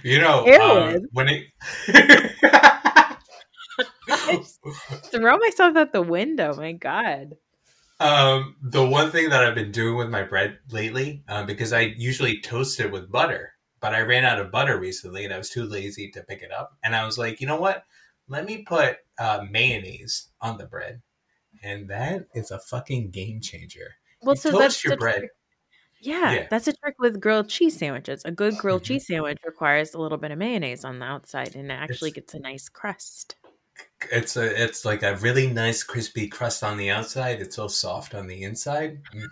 [0.03, 1.45] You know, um, when it.
[5.11, 7.35] Throw myself out the window, my god.
[7.99, 11.81] Um, the one thing that I've been doing with my bread lately, uh, because I
[11.97, 15.51] usually toast it with butter, but I ran out of butter recently and I was
[15.51, 16.77] too lazy to pick it up.
[16.83, 17.85] And I was like, you know what?
[18.29, 21.03] Let me put uh, mayonnaise on the bread.
[21.63, 23.97] And that is a fucking game changer.
[24.23, 25.19] Well, You so toast that's your bread.
[25.19, 25.31] trick.
[26.01, 26.47] Yeah, Yeah.
[26.51, 28.23] that's a trick with grilled cheese sandwiches.
[28.25, 28.87] A good grilled Mhm.
[28.87, 32.23] cheese sandwich requires a little bit of mayonnaise on the outside, and it actually It's-
[32.33, 33.37] gets a nice crust.
[34.11, 37.41] It's a, it's like a really nice crispy crust on the outside.
[37.41, 39.01] It's so soft on the inside.
[39.15, 39.29] Mm.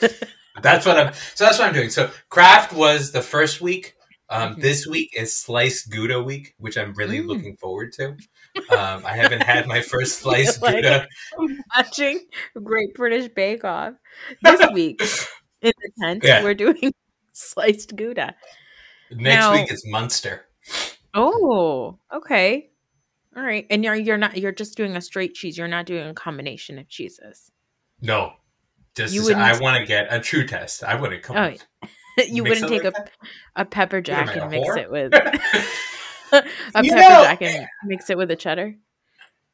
[0.62, 1.12] that's what I'm.
[1.34, 1.90] So that's what I'm doing.
[1.90, 3.94] So Kraft was the first week.
[4.28, 4.60] Um, Mhm.
[4.62, 7.26] This week is sliced Gouda week, which I'm really Mm.
[7.28, 8.16] looking forward to.
[8.70, 11.06] Um, I haven't had my first sliced Like- Gouda.
[11.76, 12.26] Watching
[12.62, 13.94] Great British Bake Off
[14.42, 15.00] this week
[15.66, 16.42] in the tent, Yeah.
[16.42, 16.92] we're doing
[17.32, 18.34] sliced Gouda.
[19.10, 20.46] Next Now- week is Munster.
[21.14, 22.70] Oh, okay,
[23.36, 23.66] all right.
[23.70, 25.56] And you're you're not you're just doing a straight cheese.
[25.56, 27.50] You're not doing a combination of cheeses.
[28.02, 28.32] No,
[28.94, 30.84] just You I want to get a true test.
[30.84, 31.36] I wouldn't come.
[31.36, 31.88] Oh,
[32.28, 32.92] you wouldn't take a,
[33.54, 34.76] a pepper jack and mix whore?
[34.78, 35.14] it with
[36.32, 36.42] a
[36.84, 38.74] You pepper know- jack and mix it with a cheddar.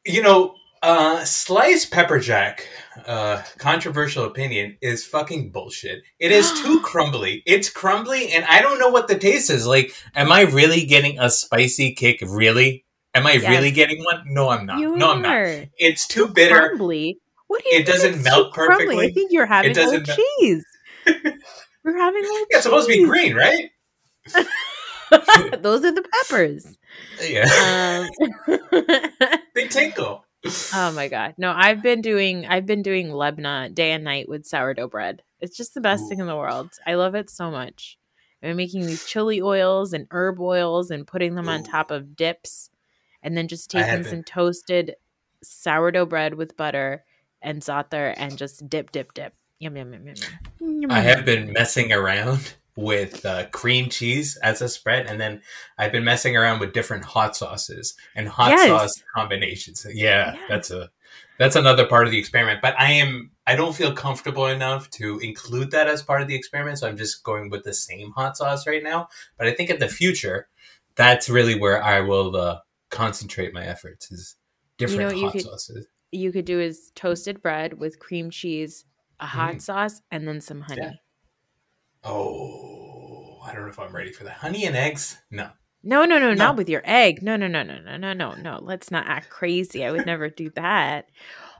[0.04, 2.66] You know, uh, sliced pepper jack,
[3.06, 6.02] uh, controversial opinion, is fucking bullshit.
[6.18, 7.42] It is too crumbly.
[7.46, 9.66] It's crumbly, and I don't know what the taste is.
[9.66, 12.18] Like, am I really getting a spicy kick?
[12.22, 12.84] Really?
[13.14, 14.22] Am I really getting one?
[14.26, 14.78] No, I'm not.
[14.78, 15.68] You no, I'm not.
[15.76, 16.54] It's too bitter.
[16.56, 17.18] Crumbly.
[17.48, 18.76] What do you It doesn't melt crumbly?
[18.86, 19.06] perfectly.
[19.06, 20.64] I think you're having old mel- cheese.
[21.84, 23.70] You're having old Yeah, it's supposed to be green, right?
[25.60, 26.78] Those are the peppers.
[27.22, 28.06] Yeah,
[28.48, 28.60] Um,
[29.54, 30.24] they tinkle.
[30.74, 31.34] Oh my god.
[31.38, 35.22] No, I've been doing I've been doing Lebna day and night with sourdough bread.
[35.40, 36.70] It's just the best thing in the world.
[36.86, 37.98] I love it so much.
[38.42, 42.70] I'm making these chili oils and herb oils and putting them on top of dips,
[43.22, 44.96] and then just taking some toasted
[45.42, 47.04] sourdough bread with butter
[47.40, 49.34] and za'atar and just dip, dip, dip.
[49.58, 50.06] Yum yum yum.
[50.08, 50.80] yum.
[50.80, 55.42] Yum, I have been messing around with uh, cream cheese as a spread, and then
[55.78, 58.66] I've been messing around with different hot sauces and hot Yes.
[58.68, 59.86] sauce combinations.
[59.92, 60.46] Yeah, Yeah.
[60.48, 60.90] that's a
[61.38, 62.60] that's another part of the experiment.
[62.62, 66.34] But I am I don't feel comfortable enough to include that as part of the
[66.34, 69.08] experiment, so I'm just going with the same hot sauce right now.
[69.36, 70.48] But I think in the future,
[70.94, 74.36] that's really where I will uh, concentrate my efforts is
[74.78, 75.86] different you hot could- sauces.
[76.14, 78.84] You could do is toasted bread with cream cheese,
[79.18, 79.62] a hot Mm.
[79.62, 80.82] sauce, and then some honey.
[80.82, 80.92] Yeah.
[82.04, 84.34] Oh, I don't know if I'm ready for that.
[84.34, 85.18] Honey and eggs?
[85.30, 85.50] No.
[85.84, 86.34] No, no, no, No.
[86.34, 87.22] not with your egg.
[87.22, 88.58] No, no, no, no, no, no, no, no.
[88.62, 89.84] Let's not act crazy.
[89.84, 91.06] I would never do that.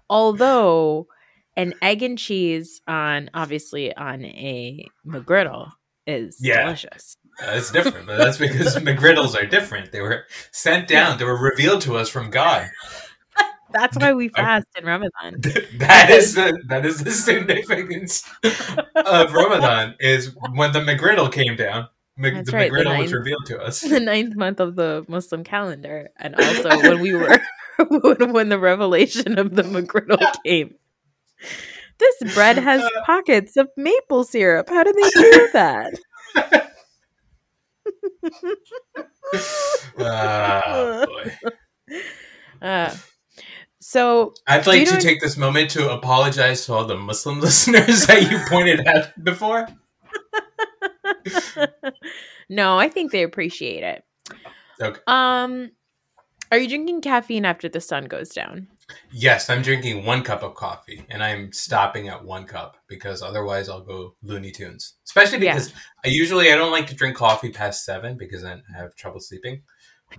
[0.09, 1.09] Although
[1.57, 5.72] an egg and cheese on obviously on a McGriddle
[6.07, 6.64] is Yeah.
[6.64, 7.14] delicious.
[7.42, 9.90] Uh, it's different, but that's because McGriddles are different.
[9.90, 11.18] They were sent down.
[11.18, 12.68] They were revealed to us from God.
[13.73, 15.41] That's why we fast in Ramadan.
[15.79, 18.25] that is the that is the significance
[18.95, 21.89] of Ramadan is when the McGriddle came down.
[22.17, 23.13] Mc, That's the right, the McGriddle was ninth.
[23.13, 23.81] revealed to us.
[23.89, 27.41] the ninth month of the Muslim calendar, and also when we were
[27.89, 30.75] when the revelation of the McGriddle came.
[31.99, 34.69] This bread has pockets of maple syrup.
[34.69, 35.95] How did they do that?
[39.99, 41.33] Ah, boy.
[42.61, 42.95] Uh,
[43.83, 48.31] so I'd like to take this moment to apologize to all the Muslim listeners that
[48.31, 49.66] you pointed out before.
[52.49, 54.05] no, I think they appreciate it.
[54.81, 55.01] Okay.
[55.07, 55.73] Um,
[56.51, 58.68] are you drinking caffeine after the sun goes down?
[59.11, 63.68] Yes, I'm drinking one cup of coffee, and I'm stopping at one cup because otherwise
[63.68, 64.95] I'll go Looney Tunes.
[65.05, 65.55] Especially Yeah.
[65.55, 65.73] because
[66.05, 69.21] I usually I don't like to drink coffee past seven because then I have trouble
[69.21, 69.62] sleeping.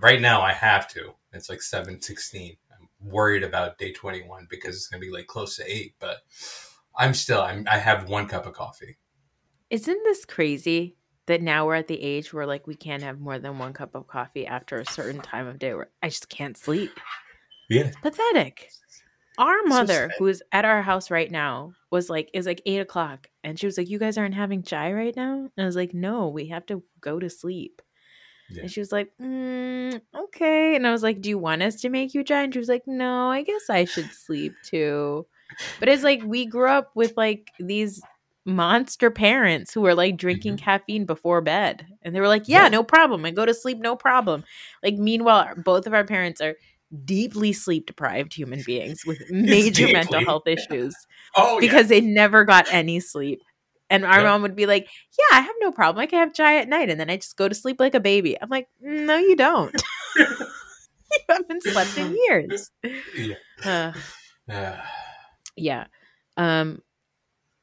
[0.00, 1.14] Right now I have to.
[1.32, 2.56] It's like seven sixteen.
[3.04, 5.94] Worried about day twenty one because it's gonna be like close to eight.
[5.98, 6.18] But
[6.96, 8.98] I'm still I'm I have one cup of coffee.
[9.70, 13.38] Isn't this crazy that now we're at the age where like we can't have more
[13.38, 16.56] than one cup of coffee after a certain time of day where I just can't
[16.56, 16.92] sleep?
[17.68, 17.86] Yeah.
[17.86, 18.68] It's Pathetic.
[19.36, 20.12] Our mother, sad.
[20.18, 23.76] who's at our house right now, was like, "It's like eight o'clock," and she was
[23.76, 26.66] like, "You guys aren't having chai right now?" And I was like, "No, we have
[26.66, 27.82] to go to sleep."
[28.50, 28.62] Yeah.
[28.62, 31.88] And she was like, mm, "Okay," and I was like, "Do you want us to
[31.88, 35.26] make you chai?" And she was like, "No, I guess I should sleep too."
[35.80, 38.02] But it's like we grew up with like these
[38.46, 42.68] monster parents who were like drinking caffeine before bed, and they were like, "Yeah, Yeah.
[42.68, 43.24] no problem.
[43.24, 44.44] I go to sleep, no problem."
[44.82, 46.54] Like meanwhile, both of our parents are
[47.04, 50.94] deeply sleep deprived human beings with major mental health issues
[51.36, 53.42] Oh because they never got any sleep.
[53.90, 54.24] And our Yep.
[54.24, 56.00] mom would be like, "Yeah, I have no problem.
[56.02, 58.00] I can have chai at night, and then I just go to sleep like a
[58.00, 59.74] baby." I'm like, "No, you don't.
[60.16, 60.26] you
[61.28, 62.70] haven't slept in years."
[63.16, 63.36] yeah.
[63.64, 63.92] Uh,
[64.50, 64.76] Uh,
[65.56, 65.86] yeah.
[66.36, 66.82] Um.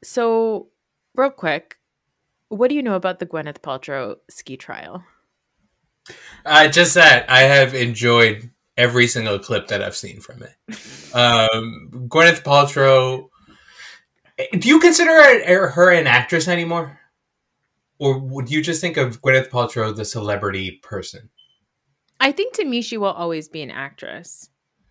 [0.03, 0.69] So,
[1.15, 1.75] real quick,
[2.49, 5.03] what do you know about the Gwyneth Paltrow ski trial?
[6.45, 10.53] Uh, just that I have enjoyed every single clip that I've seen from it.
[11.13, 13.27] Um, Gwyneth Paltrow.
[14.51, 16.99] Do you consider her, her an actress anymore,
[17.99, 21.29] or would you just think of Gwyneth Paltrow the celebrity person
[22.19, 24.49] I think to me, she will always be an actress.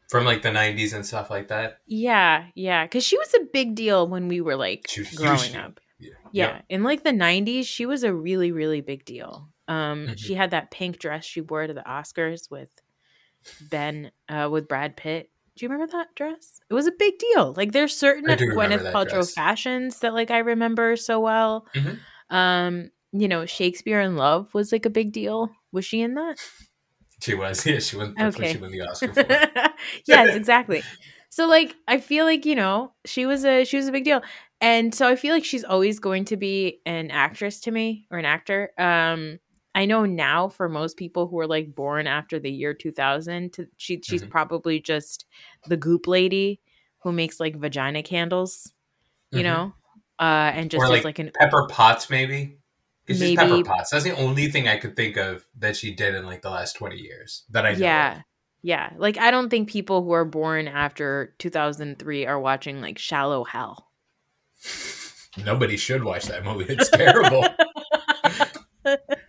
[0.09, 1.79] from like the '90s and stuff like that?
[1.87, 5.79] Yeah, yeah, because she was a big deal when we were like was growing up.
[6.01, 9.49] Yeah, Yeah, in like the '90s, she was a really, really big deal.
[9.69, 10.19] Um, Mhm.
[10.19, 12.71] she had that pink dress she wore to the Oscars with
[13.61, 15.31] Ben, uh, with Brad Pitt.
[15.61, 16.59] Do you remember that dress?
[16.71, 17.53] It was a big deal.
[17.55, 19.35] Like there's certain I do remember Gwyneth Paltrow dress.
[19.35, 21.67] fashions that like I remember so well.
[21.75, 21.99] Mhm.
[22.31, 25.51] Um, you know, Shakespeare in Love was like a big deal.
[25.71, 26.39] Was she in that?
[27.23, 27.67] She was.
[27.67, 28.15] Yeah, she won.
[28.19, 28.55] Okay.
[28.55, 29.27] she won the Oscar for.
[30.07, 30.83] yes, exactly.
[31.29, 34.23] So like I feel like, you know, she was a she was a big deal.
[34.63, 38.17] And so I feel like she's always going to be an actress to me or
[38.17, 38.71] an actor.
[38.79, 39.39] Um
[39.75, 43.67] I know now for most people who are like born after the year 2000 to,
[43.77, 44.31] she she's Mhm.
[44.31, 45.27] probably just
[45.69, 46.61] the goop lady
[47.03, 48.73] who makes like vagina candles,
[49.31, 49.45] you Mhm.
[49.45, 49.73] know?
[50.19, 52.57] Uh and just like, like an Pepper Potts, maybe.
[53.07, 53.91] Because she's Pepper Potts.
[53.91, 56.75] That's the only thing I could think of that she did in like the last
[56.77, 57.79] twenty years that I know.
[57.79, 58.23] yeah of.
[58.63, 63.45] yeah like i don't think people who are born after 2003 are watching like Shallow
[63.45, 63.89] Hal
[65.45, 66.67] Nobody should watch that movie.
[66.69, 67.45] It's terrible.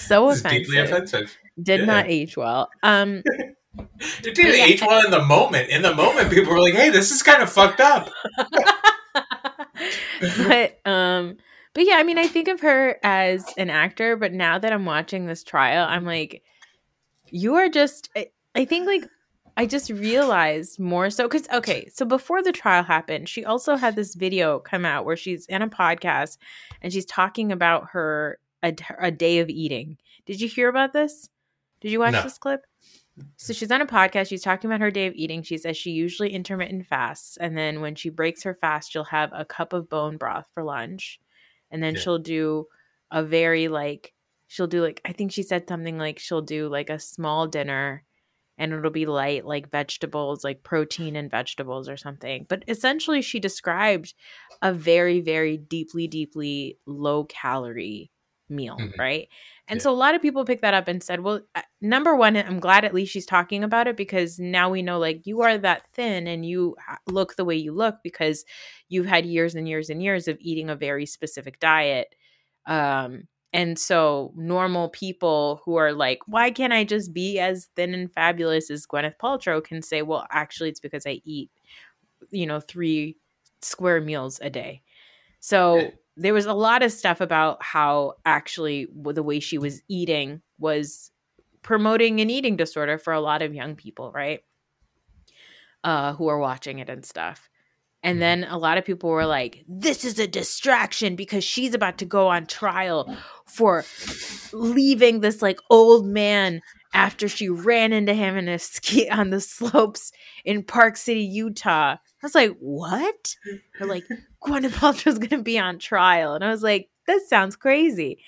[0.00, 1.36] so it's deeply offensive offensive.
[1.62, 1.86] did Yeah.
[1.86, 3.22] not age well um
[4.24, 4.64] It didn't Yeah.
[4.64, 5.68] age well in the moment.
[5.70, 8.10] In the moment, people were like, "Hey, this is kind of fucked up."
[10.38, 11.36] but um
[11.72, 14.84] but yeah, I mean I think of her as an actor, but now that I'm
[14.84, 16.42] watching this trial, I'm like
[17.30, 18.26] you are just I,
[18.56, 19.04] I think like
[19.56, 23.94] I just realized more so because okay, so before the trial happened, she also had
[23.96, 26.38] this video come out where she's in a podcast
[26.82, 29.98] and she's talking about her a, a day of eating.
[30.26, 31.28] Did you hear about this?
[31.80, 32.22] Did you watch No.
[32.22, 32.64] this clip?
[33.36, 34.28] So she's on a podcast.
[34.28, 35.42] She's talking about her day of eating.
[35.42, 39.30] She says she usually intermittent fasts, and then when she breaks her fast, she'll have
[39.34, 41.20] a cup of bone broth for lunch,
[41.70, 42.00] and then Yeah.
[42.00, 42.66] she'll do
[43.10, 44.14] a very like
[44.46, 48.04] she'll do like I think she said something like she'll do like a small dinner
[48.56, 53.40] and it'll be light like vegetables like protein and vegetables or something but essentially she
[53.40, 54.14] described
[54.62, 58.10] a very very deeply deeply low calorie
[58.50, 58.98] meal Mhm.
[58.98, 59.28] right
[59.68, 59.82] and Yeah.
[59.82, 61.40] so a lot of people picked that up and said well
[61.80, 65.26] number one i'm glad at least she's talking about it because now we know like
[65.26, 66.76] you are that thin and you
[67.06, 68.44] look the way you look because
[68.88, 72.14] you've had years and years and years of eating a very specific diet
[72.66, 77.94] um and so normal people who are like, why can't I just be as thin
[77.94, 81.50] and fabulous as Gwyneth Paltrow can say, well, actually it's because I eat,
[82.30, 83.16] you know, three
[83.60, 84.82] square meals a day.
[85.40, 85.90] So.
[86.16, 91.10] There was a lot of stuff about how actually the way she was eating was
[91.62, 94.40] promoting an eating disorder for a lot of young people, right?
[95.82, 97.48] Uh, who are watching it and stuff.
[98.02, 98.20] And Mhm.
[98.20, 102.04] then a lot of people were like, this is a distraction because she's about to
[102.04, 103.14] go on trial
[103.46, 103.84] for
[104.52, 106.60] leaving this like old man
[106.92, 110.12] after she ran into him in a ski on the slopes
[110.44, 111.92] in Park City, Utah.
[111.92, 113.36] I was like, what?
[113.78, 114.04] They're like,
[114.42, 116.34] Gwyneth Paltrow's going to be on trial.
[116.34, 118.18] And I was like, this sounds crazy.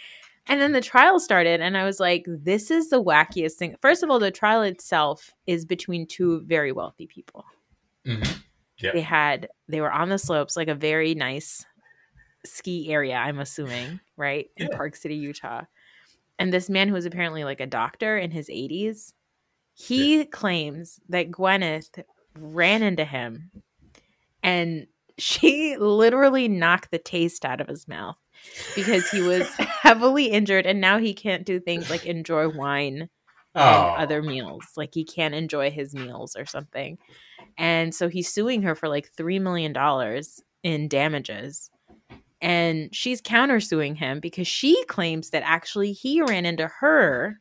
[0.46, 3.76] And then the trial started, and I was like, this is the wackiest thing.
[3.80, 7.44] First of all, the trial itself is between two very wealthy people
[8.04, 8.42] Mhm.
[8.78, 8.90] Yeah.
[8.92, 11.64] they had they were on the slopes like a very nice
[12.44, 14.76] ski area i'm assuming right in Yeah.
[14.76, 15.62] park city utah
[16.40, 19.12] and this man who was apparently like a doctor in his 80s
[19.74, 22.02] he claims that gwyneth
[22.36, 23.52] ran into him
[24.42, 24.88] and
[25.22, 28.16] she literally knocked the taste out of his mouth
[28.74, 33.08] because he was heavily injured and now he can't do things like enjoy wine
[33.54, 34.64] Oh, and other meals.
[34.76, 36.98] Like he can't enjoy his meals or something.
[37.58, 39.74] And so he's suing her for like $3 million
[40.62, 41.70] in damages.
[42.40, 47.38] And she's countersuing him because she claims that actually he ran into her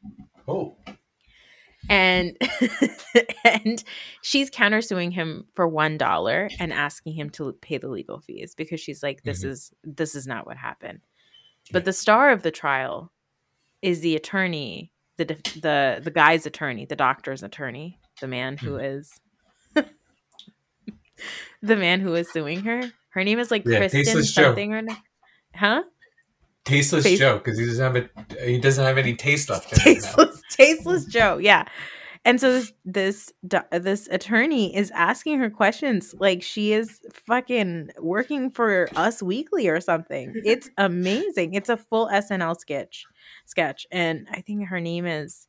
[0.47, 0.75] oh,
[1.89, 2.38] and
[3.43, 3.84] and
[4.21, 8.79] she's countersuing him for one dollar and asking him to pay the legal fees because
[8.79, 9.49] she's like this Mhm.
[9.49, 11.01] is this is not what happened.
[11.71, 13.11] But the star of the trial
[13.82, 15.25] is the attorney the
[15.61, 18.86] the the guy's attorney the doctor's attorney the man who Mm-hmm.
[18.86, 19.21] is
[21.61, 22.82] the man who is suing her.
[23.09, 24.84] Her name is like Yeah, kristen something or
[25.55, 25.84] huh
[26.66, 29.72] tasteless Taste- Joe because he doesn't have a he doesn't have any taste left.
[29.72, 31.38] In tasteless, tasteless Joe.
[31.38, 31.66] Yeah.
[32.24, 33.34] And so this this
[33.72, 39.82] this attorney is asking her questions like she is fucking working for Us Weekly or
[39.82, 40.34] something.
[40.45, 41.55] It's amazing.
[41.55, 43.05] It's a full SNL sketch
[43.45, 45.47] sketch, and I think her name is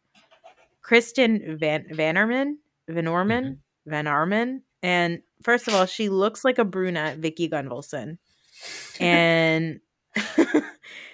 [0.81, 2.55] Kristen Van Vanerman
[2.89, 3.91] Van Orman mm-hmm.
[3.91, 4.61] Van Arman.
[4.83, 8.17] And first of all, she looks like a brunette Vicki Gunvalson,
[8.99, 9.81] and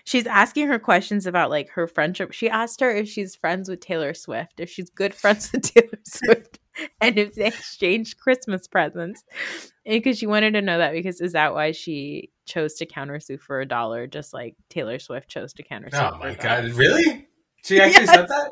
[0.09, 2.32] she's asking her questions about like her friendship.
[2.32, 5.98] She asked her if she's friends with Taylor Swift, if she's good friends with Taylor
[6.04, 6.59] Swift,
[7.00, 9.22] and if they exchanged Christmas presents.
[9.84, 13.61] Because she wanted to know that because is that why she chose to countersue for
[13.61, 16.11] a dollar, just like Taylor Swift chose to countersue?
[16.12, 17.26] Oh for my god, really?
[17.64, 18.14] She actually Yes.
[18.14, 18.50] said that?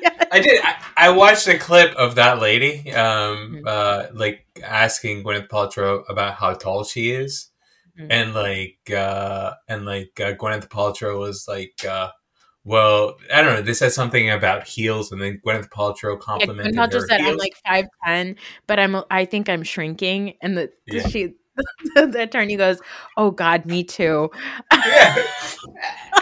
[0.00, 0.24] Yeah.
[0.32, 0.60] I did.
[0.64, 3.66] I, I watched a clip of that lady, um, Mhm.
[3.66, 7.50] uh, like asking Gwyneth Paltrow about how tall she is,
[7.98, 8.06] Mhm.
[8.10, 12.10] and like, uh, and like uh, Gwyneth Paltrow was like, uh,
[12.64, 16.86] "Well, I don't know." They said something about heels, and then Gwyneth Paltrow complimented Yeah,
[16.86, 18.36] Gwyneth Paltrow said I'm like five ten,
[18.66, 21.06] but I'm I think I'm shrinking, and the Yeah.
[21.08, 21.34] she
[21.94, 22.80] the attorney goes,
[23.16, 24.30] "Oh God, me too."
[24.72, 25.16] yeah.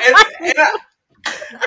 [0.00, 0.78] and, and, I,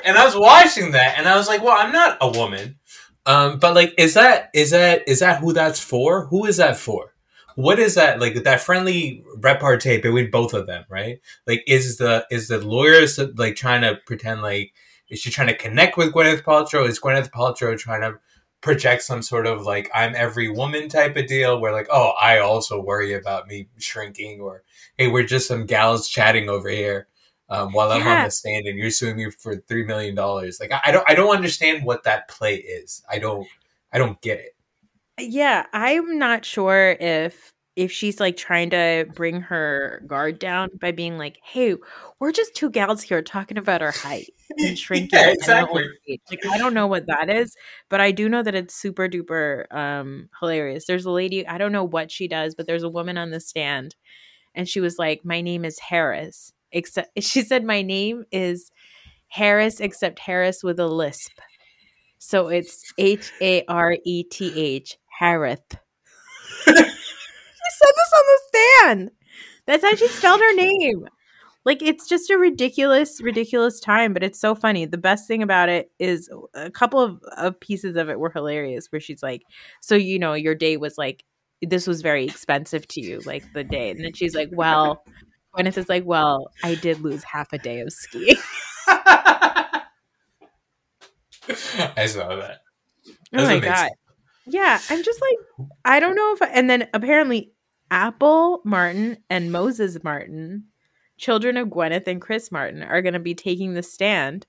[0.04, 2.78] and I was watching that, and I was like, "Well, I'm not a woman."
[3.26, 6.26] Um, but like, is that is that is that who that's for?
[6.28, 7.14] Who is that for?
[7.58, 8.44] What is that like?
[8.44, 11.18] That friendly repartee between both of them, right?
[11.44, 14.72] Like, is the is the lawyers like trying to pretend like
[15.08, 16.88] is she trying to connect with Gwyneth Paltrow?
[16.88, 18.20] Is Gwyneth Paltrow trying to
[18.60, 22.38] project some sort of like I'm every woman type of deal where like, oh, I
[22.38, 24.62] also worry about me shrinking, or
[24.96, 27.08] hey, we're just some gals chatting over here
[27.48, 30.60] um, while I'm on the stand and you're suing me for three million dollars.
[30.60, 33.02] Like I, I don't I don't understand what that play is.
[33.10, 33.48] I don't
[33.92, 34.54] I don't get it.
[35.18, 40.90] Yeah, I'm not sure if if she's like trying to bring her guard down by
[40.92, 41.76] being like, "Hey,
[42.18, 45.84] we're just two gals here talking about our height and shrinking." Yeah, exactly.
[46.08, 47.56] age." Like I don't know what that is,
[47.88, 50.86] but I do know that it's super duper um hilarious.
[50.86, 53.40] There's a lady, I don't know what she does, but there's a woman on the
[53.40, 53.94] stand
[54.54, 58.70] and she was like, "My name is Harris." Except she said my name is
[59.28, 61.32] Harris except Harris with a lisp.
[62.18, 65.76] So it's H A R E T H Harith.
[66.64, 69.10] she said this on the stand.
[69.66, 71.08] That's how she spelled her name.
[71.64, 74.86] Like it's just a ridiculous, ridiculous time, but it's so funny.
[74.86, 78.86] The best thing about it is a couple of, of pieces of it were hilarious.
[78.90, 79.42] Where she's like,
[79.82, 81.24] "So you know, your day was like
[81.60, 85.02] this was very expensive to you, like the day," and then she's like, "Well."
[85.56, 88.36] Gwyneth is like, well, I did lose half a day of skiing.
[88.86, 89.82] I
[92.06, 92.60] saw that.
[93.32, 93.62] Oh my amazing.
[93.62, 93.90] god.
[94.48, 97.52] Yeah, I'm just like I don't know if I, and then apparently
[97.90, 100.64] Apple Martin and Moses Martin,
[101.16, 104.46] children of Gwyneth and Chris Martin, are going to be taking the stand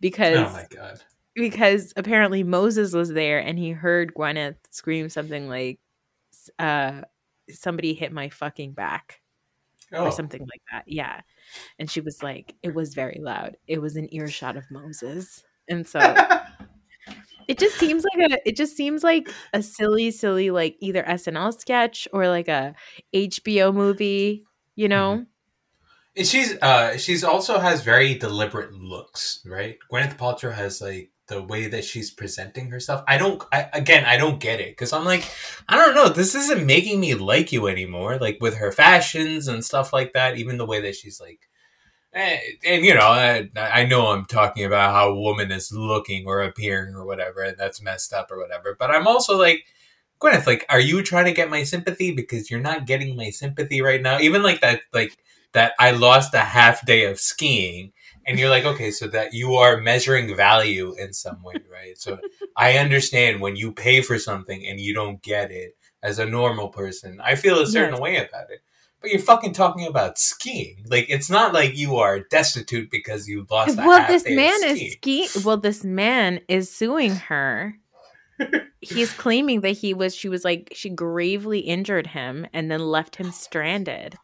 [0.00, 1.00] because Oh my god.
[1.34, 5.78] because apparently Moses was there and he heard Gwyneth scream something like
[6.58, 7.02] uh
[7.50, 9.20] somebody hit my fucking back
[9.92, 10.06] Oh.
[10.06, 10.84] or something like that.
[10.86, 11.20] Yeah.
[11.78, 13.56] And she was like it was very loud.
[13.68, 15.44] It was an earshot of Moses.
[15.68, 16.00] And so
[17.48, 21.58] It just seems like a it just seems like a silly, silly like either SNL
[21.58, 22.74] sketch or like a
[23.14, 24.44] HBO movie,
[24.76, 25.24] you know?
[26.16, 29.78] And she's uh she's also has very deliberate looks, right?
[29.90, 33.02] Gwyneth Paltrow has like the way that she's presenting herself.
[33.08, 35.28] I don't I, again, I don't get it because I'm like
[35.68, 39.64] I don't know, this isn't making me like you anymore like with her fashions and
[39.64, 41.40] stuff like that, even the way that she's like
[42.14, 46.26] eh, and you know, I, I know I'm talking about how a woman is looking
[46.26, 48.76] or appearing or whatever, and that's messed up or whatever.
[48.78, 49.64] But I'm also like,
[50.20, 53.82] Gwyneth, like, are you trying to get my sympathy because you're not getting my sympathy
[53.82, 54.18] right now?
[54.20, 55.18] Even like that, like
[55.52, 57.92] that I lost a half day of skiing.
[58.26, 61.98] And you're like, okay, so that you are measuring value in some way, right?
[61.98, 62.20] So
[62.56, 66.68] I understand when you pay for something and you don't get it as a normal
[66.68, 67.20] person.
[67.22, 68.00] I feel a certain Yes.
[68.00, 68.60] way about it.
[69.04, 70.82] But you're fucking talking about skiing.
[70.88, 74.86] Like it's not like you are destitute because you lost a Well, this man skiing.
[74.86, 77.74] is ski well, this man is suing her.
[78.80, 83.16] He's claiming that he was she was like she gravely injured him and then left
[83.16, 84.16] him stranded.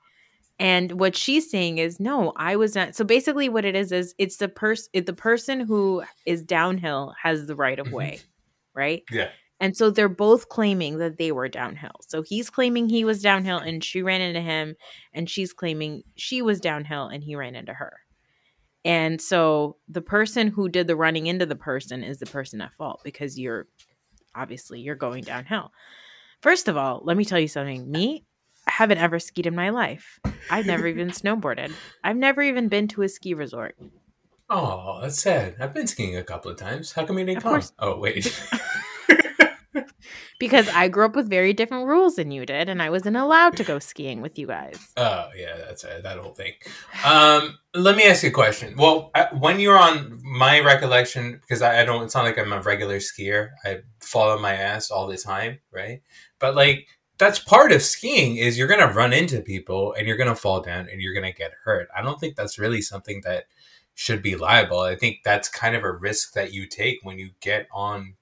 [0.59, 2.95] And what she's saying is, no, I was not.
[2.97, 7.47] So basically, what it is is it's the person, the person who is downhill has
[7.47, 7.93] the right of Mhm.
[7.93, 8.21] way,
[8.75, 9.03] right?
[9.13, 9.29] Yeah.
[9.61, 11.93] And so they're both claiming that they were downhill.
[12.09, 14.75] So he's claiming he was downhill and she ran into him,
[15.13, 18.01] and she's claiming she was downhill and he ran into her.
[18.85, 22.73] And so the person who did the running into the person is the person at
[22.73, 23.67] fault because you're
[24.35, 25.71] obviously you're going downhill.
[26.41, 27.91] First of all, let me tell you something.
[27.91, 28.25] Me,
[28.67, 30.19] I haven't ever skied in my life.
[30.51, 31.75] I've never even snowboarded.
[32.03, 33.77] I've never even been to a ski resort.
[34.49, 35.57] Oh, that's sad.
[35.61, 36.93] I've been skiing a couple of times.
[36.93, 37.53] How come you didn't Of come?
[37.53, 37.73] course.
[37.79, 38.43] Oh, wait.
[40.41, 43.57] Because I grew up with very different rules than you did, and I wasn't allowed
[43.59, 44.93] to go skiing with you guys.
[44.97, 46.55] oh, yeah, that's uh, that whole thing.
[47.05, 48.75] Um, let me ask you a question.
[48.77, 52.53] Well, I, when you're on my recollection, because I, I don't, it's not like I'm
[52.53, 53.51] a regular skier.
[53.65, 56.03] I fall on my ass all the time, right?
[56.41, 56.89] But like,
[57.19, 60.89] that's part of skiing is you're gonna run into people and you're gonna fall down
[60.91, 61.89] and you're gonna get hurt.
[61.95, 63.45] I don't think that's really something that
[63.95, 64.81] should be liable.
[64.81, 68.15] I think that's kind of a risk that you take when you get on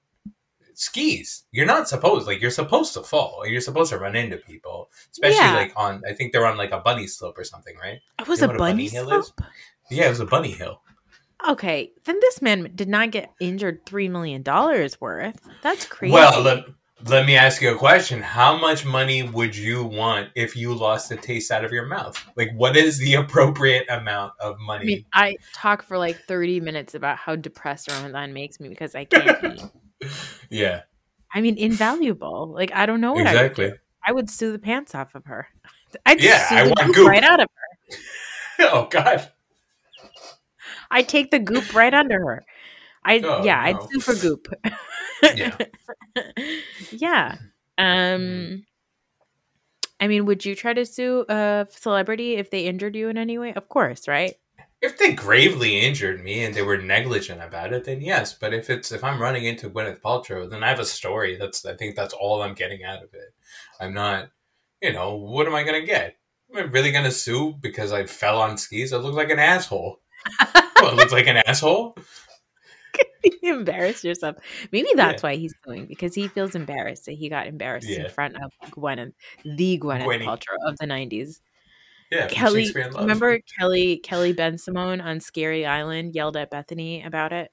[0.79, 1.43] skis.
[1.51, 3.43] You're not supposed like you're supposed to fall.
[3.45, 5.55] You're supposed to run into people, especially Yeah.
[5.55, 6.01] like on.
[6.07, 7.99] I think they're on like a bunny slope or something, right?
[8.19, 9.33] It was You a know a bunny bunny hill is?
[9.91, 10.81] Yeah, it was a bunny hill.
[11.47, 15.39] Okay, then this man did not get injured three million dollars worth.
[15.61, 16.13] That's crazy.
[16.13, 16.65] Well, let,
[17.07, 18.21] let me ask you a question.
[18.21, 22.21] How much money would you want if you lost the taste out of your mouth?
[22.35, 24.85] Like, what is the appropriate amount of I money?
[24.85, 29.05] mean, I talk for like thirty minutes about how depressed Ramadan makes me because I
[29.05, 29.61] can't eat.
[30.49, 30.81] yeah,
[31.33, 32.51] I mean, invaluable.
[32.53, 33.73] Like I don't know what I would exactly.
[34.05, 35.47] I would sue the pants off of her.
[36.05, 37.07] I'd Yeah, sue I the want goop goop.
[37.07, 37.95] right out of her.
[38.71, 39.29] oh God.
[40.91, 42.43] I'd take the goop right under her.
[43.03, 44.47] I Oh, yeah, I'd sue for goop.
[45.35, 45.55] Yeah.
[46.91, 47.37] yeah.
[47.77, 48.65] Um
[49.99, 53.37] I mean, would you try to sue a celebrity if they injured you in any
[53.37, 53.53] way?
[53.53, 54.35] Of course, right?
[54.81, 58.33] If they gravely injured me and they were negligent about it, then yes.
[58.33, 61.35] But if it's if I'm running into Gwyneth Paltrow, then I have a story.
[61.35, 63.33] That's I think that's all I'm getting out of it.
[63.79, 64.29] I'm not,
[64.81, 66.15] you know, what am I gonna get?
[66.51, 68.93] Am I really gonna sue because I fell on skis?
[68.93, 69.99] I look like an asshole.
[70.79, 71.97] What, I look like an asshole?
[73.41, 74.37] you embarrassed yourself.
[74.71, 75.29] Maybe that's yeah.
[75.29, 78.05] why he's suing because he feels embarrassed that he got embarrassed yeah.
[78.05, 79.13] in front of Gwyneth,
[79.43, 80.25] the Gwyneth Gwenny.
[80.25, 81.41] Paltrow of the '90s.
[82.11, 82.71] Yeah, Kelly.
[82.71, 87.51] Remember Kelly Kelly Bensimon on Scary Island yelled at Bethenny about it.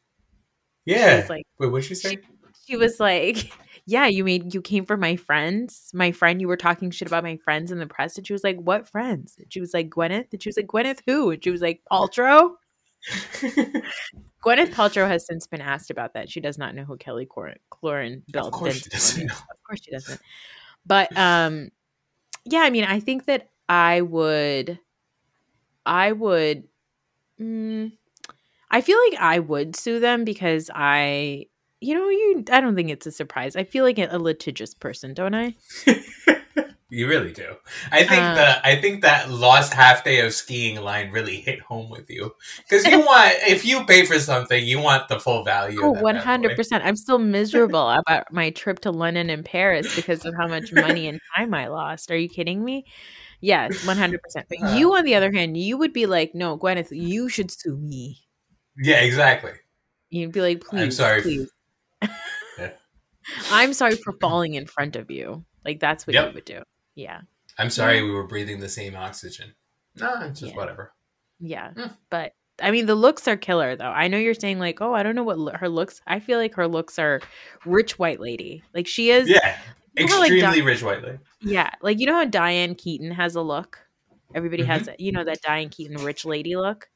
[0.86, 2.10] Yeah, was like, wait, what did she say?
[2.10, 2.18] She,
[2.66, 3.52] she was like,
[3.86, 6.40] "Yeah, you made you came for my friends, my friend.
[6.40, 8.88] You were talking shit about my friends in the press." And she was like, "What
[8.88, 11.60] friends?" And she was like, "Gwyneth." And she was like, "Gwyneth who?" And she was
[11.60, 12.52] like, "Paltrow."
[14.44, 16.30] Gwyneth Paltrow has since been asked about that.
[16.30, 18.46] She does not know who Kelly Cor- Cloran built.
[18.46, 19.34] Of course, she doesn't know.
[19.34, 20.20] Of course, she doesn't.
[20.86, 21.70] But um,
[22.44, 24.78] yeah, I mean, I think that I would,
[25.84, 26.64] I would,
[27.40, 27.92] mm,
[28.70, 31.46] I feel like I would sue them because I,
[31.80, 32.44] you know, you.
[32.50, 33.56] I don't think it's a surprise.
[33.56, 35.54] I feel like a litigious person, don't I?
[36.88, 37.56] You really do.
[37.90, 41.60] I think uh, the I think that lost half day of skiing line really hit
[41.60, 45.42] home with you because you want if you pay for something, you want the full
[45.42, 45.80] value.
[45.82, 46.84] Oh, one hundred percent.
[46.84, 51.08] I'm still miserable about my trip to London and Paris because of how much money
[51.08, 52.12] and time I lost.
[52.12, 52.84] Are you kidding me?
[53.40, 54.46] Yes, one hundred percent.
[54.48, 57.50] But uh, you, on the other hand, you would be like, "No, Gwyneth, you should
[57.50, 58.24] sue me."
[58.78, 59.52] Yeah, exactly.
[60.10, 61.50] You'd be like, "Please, I'm sorry, please."
[62.58, 62.70] yeah.
[63.50, 65.44] I'm sorry for falling in front of you.
[65.64, 66.28] Like that's what yep.
[66.28, 66.62] you would do.
[66.94, 67.20] Yeah.
[67.58, 68.04] I'm sorry yeah.
[68.04, 69.54] we were breathing the same oxygen.
[69.98, 70.56] No, it's just yeah.
[70.56, 70.92] whatever.
[71.40, 71.72] Yeah.
[71.74, 71.96] Mm.
[72.10, 73.84] But I mean, the looks are killer, though.
[73.84, 76.00] I know you're saying, like, oh, I don't know what lo- her looks.
[76.06, 77.20] I feel like her looks are
[77.64, 78.62] rich white lady.
[78.74, 79.28] Like, she is.
[79.28, 79.58] Yeah.
[79.96, 81.18] Extremely like Di- rich white lady.
[81.40, 81.70] Yeah.
[81.80, 83.78] Like, you know how Diane Keaton has a look?
[84.34, 84.72] Everybody mm-hmm.
[84.72, 86.88] has, you know, that Diane Keaton rich lady look?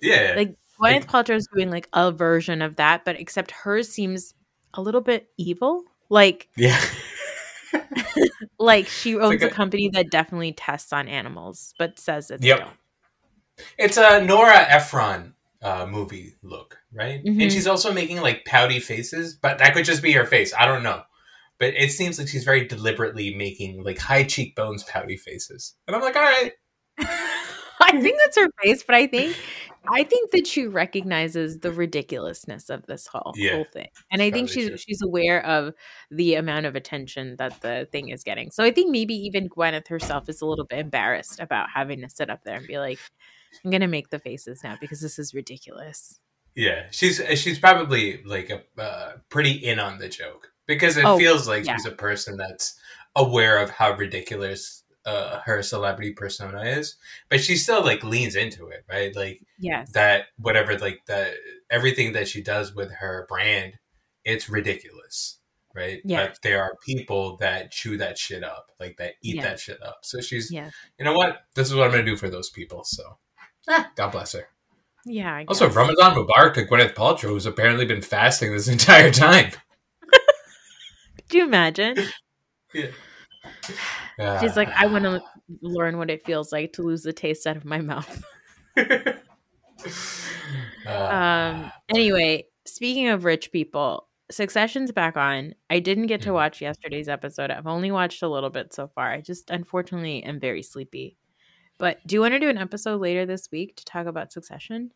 [0.00, 0.34] Yeah.
[0.36, 4.34] Like, Gwyneth like, is doing, like, a version of that, but except hers seems
[4.74, 5.84] a little bit evil.
[6.08, 6.80] Like, yeah.
[8.58, 12.44] like she owns like a, a, company that definitely tests on animals, but says it's
[12.44, 12.68] yep.
[13.78, 17.24] It's a Nora Ephron uh, movie look, right?
[17.24, 17.40] Mm-hmm.
[17.40, 20.52] And she's also making like pouty faces, but that could just be her face.
[20.56, 21.02] I don't know.
[21.58, 25.74] But it seems like she's very deliberately making like high cheekbones, pouty faces.
[25.86, 26.52] And I'm like, all right.
[27.80, 29.36] I think that's her face, but I think
[29.88, 34.30] I think that she recognizes the ridiculousness of this whole yeah, whole thing, and I
[34.30, 34.76] think she's true.
[34.76, 35.74] she's aware of
[36.10, 38.50] the amount of attention that the thing is getting.
[38.50, 42.08] So I think maybe even Gwyneth herself is a little bit embarrassed about having to
[42.08, 42.98] sit up there and be like,
[43.64, 46.18] "I'm gonna make the faces now because this is ridiculous."
[46.54, 51.18] Yeah, she's she's probably like a uh, pretty in on the joke because it oh,
[51.18, 51.76] feels like yeah.
[51.76, 52.78] she's a person that's
[53.14, 56.96] aware of how ridiculous uh, her celebrity persona is,
[57.28, 59.14] but she still like leans into it, right?
[59.14, 61.34] Like, yes, that whatever, like that
[61.70, 63.74] everything that she does with her brand,
[64.24, 65.38] it's ridiculous,
[65.74, 66.00] right?
[66.04, 66.26] Yeah.
[66.26, 70.00] But there are people that chew that shit up, like that eat that shit up.
[70.02, 70.70] So she's, yeah.
[70.98, 71.42] you know what?
[71.54, 72.82] This is what I'm gonna do for those people.
[72.82, 73.18] So,
[73.68, 74.48] ah, God bless her.
[75.04, 75.44] Yeah.
[75.46, 79.52] Also, Ramadan Mubarak to Gwyneth Paltrow, who's apparently been fasting this entire time.
[81.28, 81.96] Do you imagine?
[82.72, 82.86] yeah.
[84.40, 85.22] She's like, I want to
[85.60, 88.24] learn what it feels like to lose the taste out of my mouth.
[90.86, 91.72] um.
[91.88, 95.54] Anyway, speaking of rich people, Succession's back on.
[95.70, 96.34] I didn't get to mm-hmm.
[96.34, 97.50] watch yesterday's episode.
[97.50, 99.12] I've only watched a little bit so far.
[99.12, 101.16] I just unfortunately am very sleepy.
[101.78, 104.90] But do you want to do an episode later this week to talk about Succession?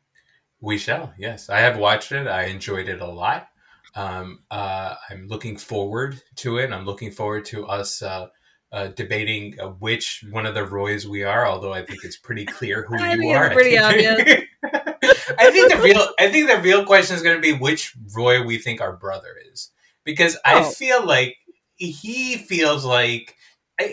[0.60, 1.12] We shall.
[1.16, 2.26] Yes, I have watched it.
[2.26, 3.48] I enjoyed it a lot.
[3.94, 6.72] Um, uh, I'm looking forward to it.
[6.72, 8.28] I'm looking forward to us uh,
[8.72, 11.46] uh, debating uh, which one of the Roys we are.
[11.46, 13.50] Although I think it's pretty clear who you are.
[13.50, 14.44] pretty I think, obvious.
[15.38, 18.44] I think the real, I think the real question is going to be which Roy
[18.44, 19.70] we think our brother is,
[20.04, 20.40] because oh.
[20.44, 21.36] I feel like
[21.76, 23.36] he feels like.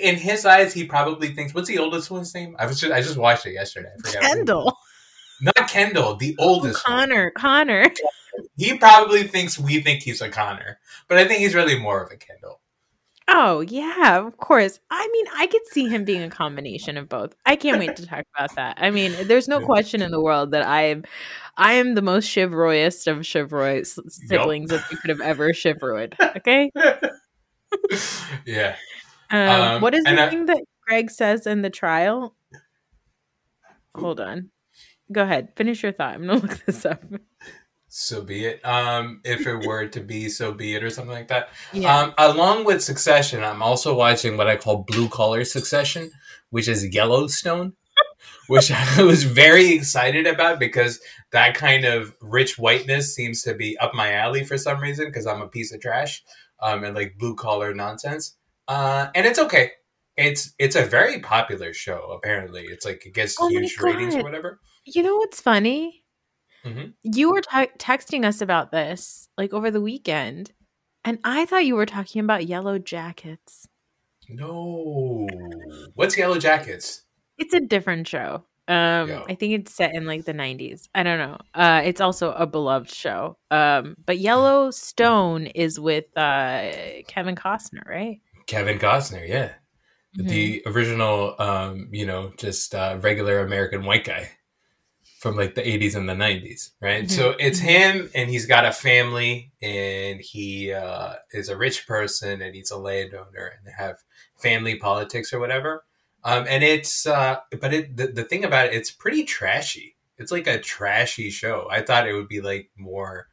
[0.04, 1.54] In his eyes, he probably thinks.
[1.54, 2.58] What's the oldest one's name?
[2.60, 3.88] I was just I just watched it yesterday.
[4.20, 4.78] Kendall.
[5.42, 6.84] Not Kendall, the oldest.
[6.86, 7.24] Oh, Connor.
[7.26, 7.32] One.
[7.36, 7.86] Connor.
[8.56, 10.78] He probably thinks we think he's a Connor,
[11.08, 12.62] but I think he's really more of a Kendall.
[13.28, 14.80] Oh, yeah, of course.
[14.90, 17.36] I mean, I could see him being a combination of both.
[17.46, 18.78] I can't wait to talk about that.
[18.80, 21.04] I mean, there's no question in the world that I am
[21.58, 24.82] I am the most chivalrousest of chivalry siblings yep.
[24.82, 26.16] that you could have ever chivalried.
[26.38, 26.72] Okay?
[28.46, 28.76] yeah.
[29.30, 32.36] Um, um, what is the I, thing that Greg says in the trial?
[33.96, 34.52] Hold on.
[35.12, 35.50] Go ahead.
[35.56, 36.16] Finish your thought.
[36.16, 37.04] I'm to look this up
[38.00, 38.64] so be it.
[38.64, 41.50] Um, if it were to be, so be it, or something like that.
[41.74, 41.98] Yeah.
[41.98, 46.12] Um, along with Succession, I'm also watching what I call Blue Collar Succession,
[46.52, 47.74] which is Yellowstone,
[48.48, 51.00] which I was very excited about because
[51.32, 55.26] that kind of rich whiteness seems to be up my alley for some reason because
[55.26, 56.24] I'm a piece of trash
[56.62, 58.36] um, and like blue collar nonsense.
[58.68, 59.72] Uh, and it's okay.
[60.18, 62.12] It's it's a very popular show.
[62.12, 64.60] Apparently, it's like it gets oh huge ratings or whatever.
[64.86, 66.04] You know what's funny?
[66.66, 66.94] Mhm.
[67.04, 70.52] You were te- texting us about this like over the weekend,
[71.06, 73.68] and I thought you were talking about Yellow Jackets.
[74.30, 75.28] No.
[75.96, 77.04] What's Yellow Jackets?
[77.38, 78.44] It's a different show.
[78.68, 79.24] Um, Yeah.
[79.30, 80.90] I think it's set in like the '90s.
[80.96, 81.38] I don't know.
[81.54, 83.38] Uh, it's also a beloved show.
[83.52, 86.72] Um, but Yellowstone is with uh
[87.08, 88.20] Kevin Costner, right?
[88.48, 89.54] Kevin Costner, yeah.
[90.18, 94.32] The original, um, you know, just uh, regular American white guy
[95.20, 97.06] from like the 80s and the 90s, right?
[97.06, 97.12] Mhm.
[97.12, 97.64] So it's Mhm.
[97.64, 102.72] him, and he's got a family, and he uh, is a rich person, and he's
[102.72, 104.04] a landowner, and they have
[104.38, 105.86] family politics or whatever.
[106.24, 109.96] Um, and it's, uh, but it the, the thing about it, it's pretty trashy.
[110.18, 111.68] It's like a trashy show.
[111.72, 113.28] I thought it would be like more,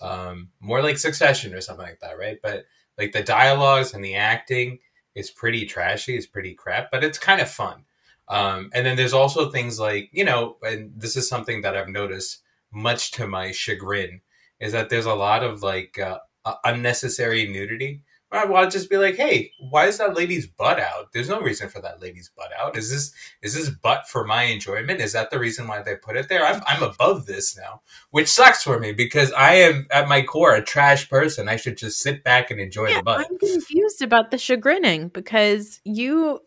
[0.00, 2.38] um, more like Succession or something like that, right?
[2.42, 2.64] But
[2.98, 4.78] like the dialogues and the acting
[5.14, 7.84] is pretty trashy, it's pretty crap, but it's kind of fun.
[8.28, 11.88] Um, and then there's also things like, you know, and this is something that I've
[11.88, 12.42] noticed,
[12.72, 14.20] much to my chagrin,
[14.60, 16.18] is that there's a lot of like uh,
[16.64, 18.02] unnecessary nudity.
[18.32, 21.12] I want to just be like, hey, why is that lady's butt out?
[21.12, 22.76] There's no reason for that lady's butt out.
[22.76, 23.12] Is this
[23.42, 25.00] is this butt for my enjoyment?
[25.00, 26.46] Is that the reason why they put it there?
[26.46, 30.54] I'm I'm above this now, which sucks for me because I am at my core
[30.54, 31.48] a trash person.
[31.48, 33.26] I should just sit back and enjoy Yeah, the butt.
[33.28, 36.40] I'm confused about the chagrining because you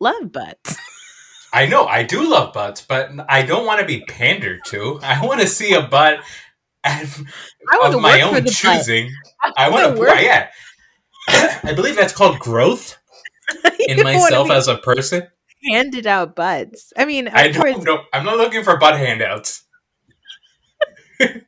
[0.00, 0.76] love butts.
[1.52, 4.98] I know I do love butts, but I don't want to be pandered to.
[5.04, 6.18] I want to see a butt
[6.84, 7.22] of,
[7.70, 9.10] I my own choosing.
[9.42, 9.54] butt.
[9.56, 10.48] I want to, yeah.
[11.28, 12.98] I believe that's called growth
[13.88, 15.28] in myself as a person.
[15.70, 16.92] handed out butts.
[16.96, 18.04] I mean, I don't know.
[18.12, 19.64] I'm not looking for butt handouts.
[21.18, 21.44] the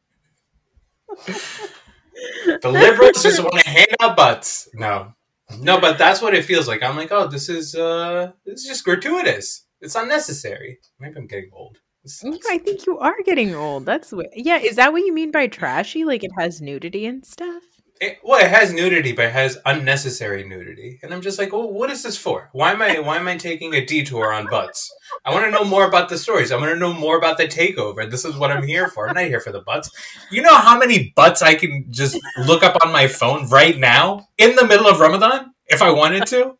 [2.65, 4.69] liberals just want to hand out butts.
[4.75, 5.13] No,
[5.61, 6.83] no, but that's what it feels like.
[6.83, 9.67] I'm like, oh, this is uh, this is just gratuitous.
[9.81, 10.79] It's unnecessary.
[10.99, 11.79] Maybe I'm getting old.
[12.23, 12.37] Yeah.
[12.49, 13.85] I think you are getting old.
[13.85, 14.27] That's what.
[14.35, 16.05] Yeah, is that what you mean by trashy?
[16.05, 17.63] Like it has nudity and stuff?
[17.99, 21.71] It, well, it has nudity, but it has unnecessary nudity, and I'm just like, well,
[21.71, 22.51] what is this for?
[22.53, 24.93] Why am I why am I taking a detour on butts?
[25.25, 26.53] I want to know more about the stories.
[26.53, 28.11] I want to know more about the takeover.
[28.11, 29.09] This is what I'm here for.
[29.09, 29.91] I'm not here for the butts.
[30.31, 34.29] You know how many butts I can just look up on my phone right now
[34.37, 36.59] in the middle of Ramadan if I wanted to?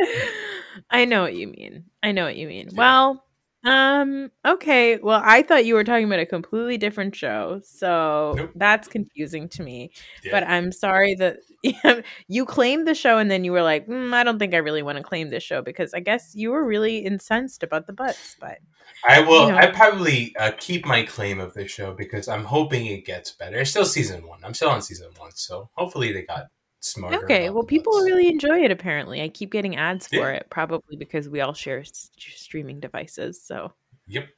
[0.90, 1.84] I know what you mean.
[2.02, 2.68] I know what you mean.
[2.70, 2.78] Yeah.
[2.78, 3.24] Well,
[3.68, 4.96] um, okay.
[4.96, 8.50] Well, I thought you were talking about a completely different show, so Nope.
[8.54, 9.90] that's confusing to me.
[10.24, 10.32] Yeah.
[10.32, 11.38] But I'm sorry that
[12.28, 14.82] you claimed the show and then you were like, mm, I don't think I really
[14.82, 18.36] want to claim this show because I guess you were really incensed about the butts.
[18.40, 18.58] But
[19.06, 19.46] I will.
[19.46, 19.58] You know.
[19.58, 23.58] I probably uh, keep my claim of this show because I'm hoping it gets better.
[23.58, 24.40] It's still season one.
[24.44, 26.46] I'm still on season one, so hopefully they got
[26.90, 27.22] smarter.
[27.24, 28.70] okay, well, people really enjoy it.
[28.70, 33.40] Apparently, I keep getting ads for it, probably because we all share s- streaming devices.
[33.42, 33.72] So.
[34.06, 34.28] Yep.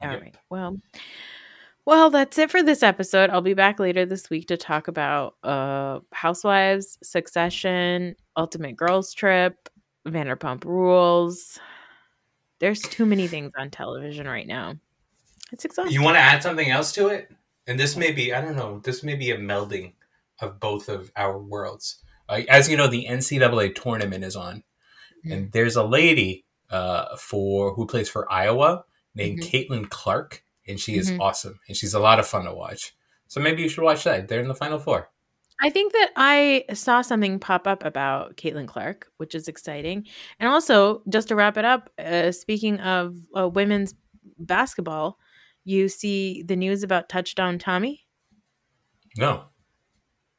[0.00, 0.20] All Yep.
[0.22, 0.36] right.
[0.50, 0.78] Well,
[1.84, 3.30] well, that's it for this episode.
[3.30, 9.68] I'll be back later this week to talk about uh Housewives, Succession, Ultimate Girls Trip,
[10.06, 11.58] Vanderpump Rules.
[12.60, 14.74] There's too many things on television right now.
[15.52, 15.94] It's exhausting.
[15.94, 17.30] You want to add something else to it?
[17.66, 19.92] And this may be, I don't know, this may be a melding
[20.40, 22.02] of both of our worlds.
[22.28, 24.62] Uh, as you know, the NCAA tournament is on,
[25.24, 28.84] and there's a lady uh, for who plays for Iowa
[29.14, 31.20] named Caitlin Clark, and she is Mhm.
[31.20, 32.94] awesome, and she's a lot of fun to watch.
[33.26, 34.28] So maybe you should watch that.
[34.28, 35.10] They're in the final four.
[35.60, 40.06] I think that I saw something pop up about Caitlin Clark, which is exciting.
[40.38, 43.94] And also, just to wrap it up, uh, speaking of uh, women's
[44.38, 45.18] basketball,
[45.64, 48.06] you see the news about Touchdown Tommy.
[49.16, 49.47] No,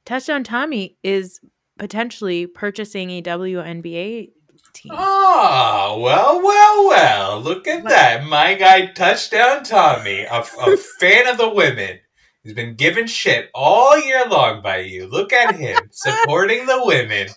[0.05, 1.39] Touchdown Tommy is
[1.77, 4.29] potentially purchasing a WNBA
[4.73, 4.91] team.
[4.95, 7.41] Oh, well, well, well.
[7.41, 8.25] Look at that.
[8.25, 11.99] My guy, Touchdown Tommy, a, a fan of the women.
[12.43, 15.07] He's been given shit all year long by you.
[15.07, 17.27] Look at him supporting the women.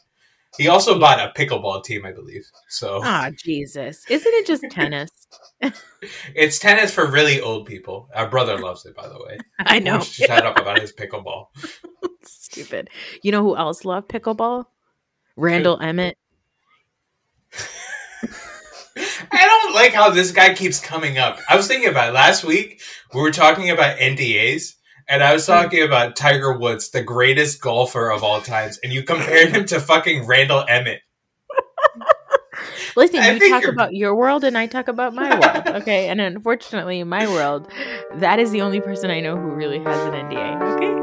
[0.59, 2.45] He also bought a pickleball team, I believe.
[2.69, 4.05] So Ah, Jesus.
[4.09, 5.11] Isn't it just tennis?
[6.35, 8.09] It's tennis for really old people.
[8.15, 9.39] Our brother loves it, by the way.
[9.59, 10.01] I know.
[10.01, 11.47] Shut up about his pickleball.
[12.23, 12.91] Stupid.
[13.23, 14.67] You know who else loved pickleball?
[15.37, 16.19] Randall Emmett.
[19.33, 21.39] I don't like how this guy keeps coming up.
[21.49, 22.13] I was thinking about it.
[22.13, 22.83] last week.
[23.15, 24.75] We were talking about NDAs,
[25.09, 29.03] and I was talking about Tiger Woods, the greatest golfer of all times, and you
[29.03, 31.01] compared him to fucking Randall Emmett.
[32.97, 35.69] Listen, I you talk you're- about your world and I talk about my world.
[35.83, 36.09] Okay.
[36.09, 37.69] And unfortunately, in my world,
[38.15, 40.75] that is the only person I know who really has an NDA.
[40.77, 41.02] Okay.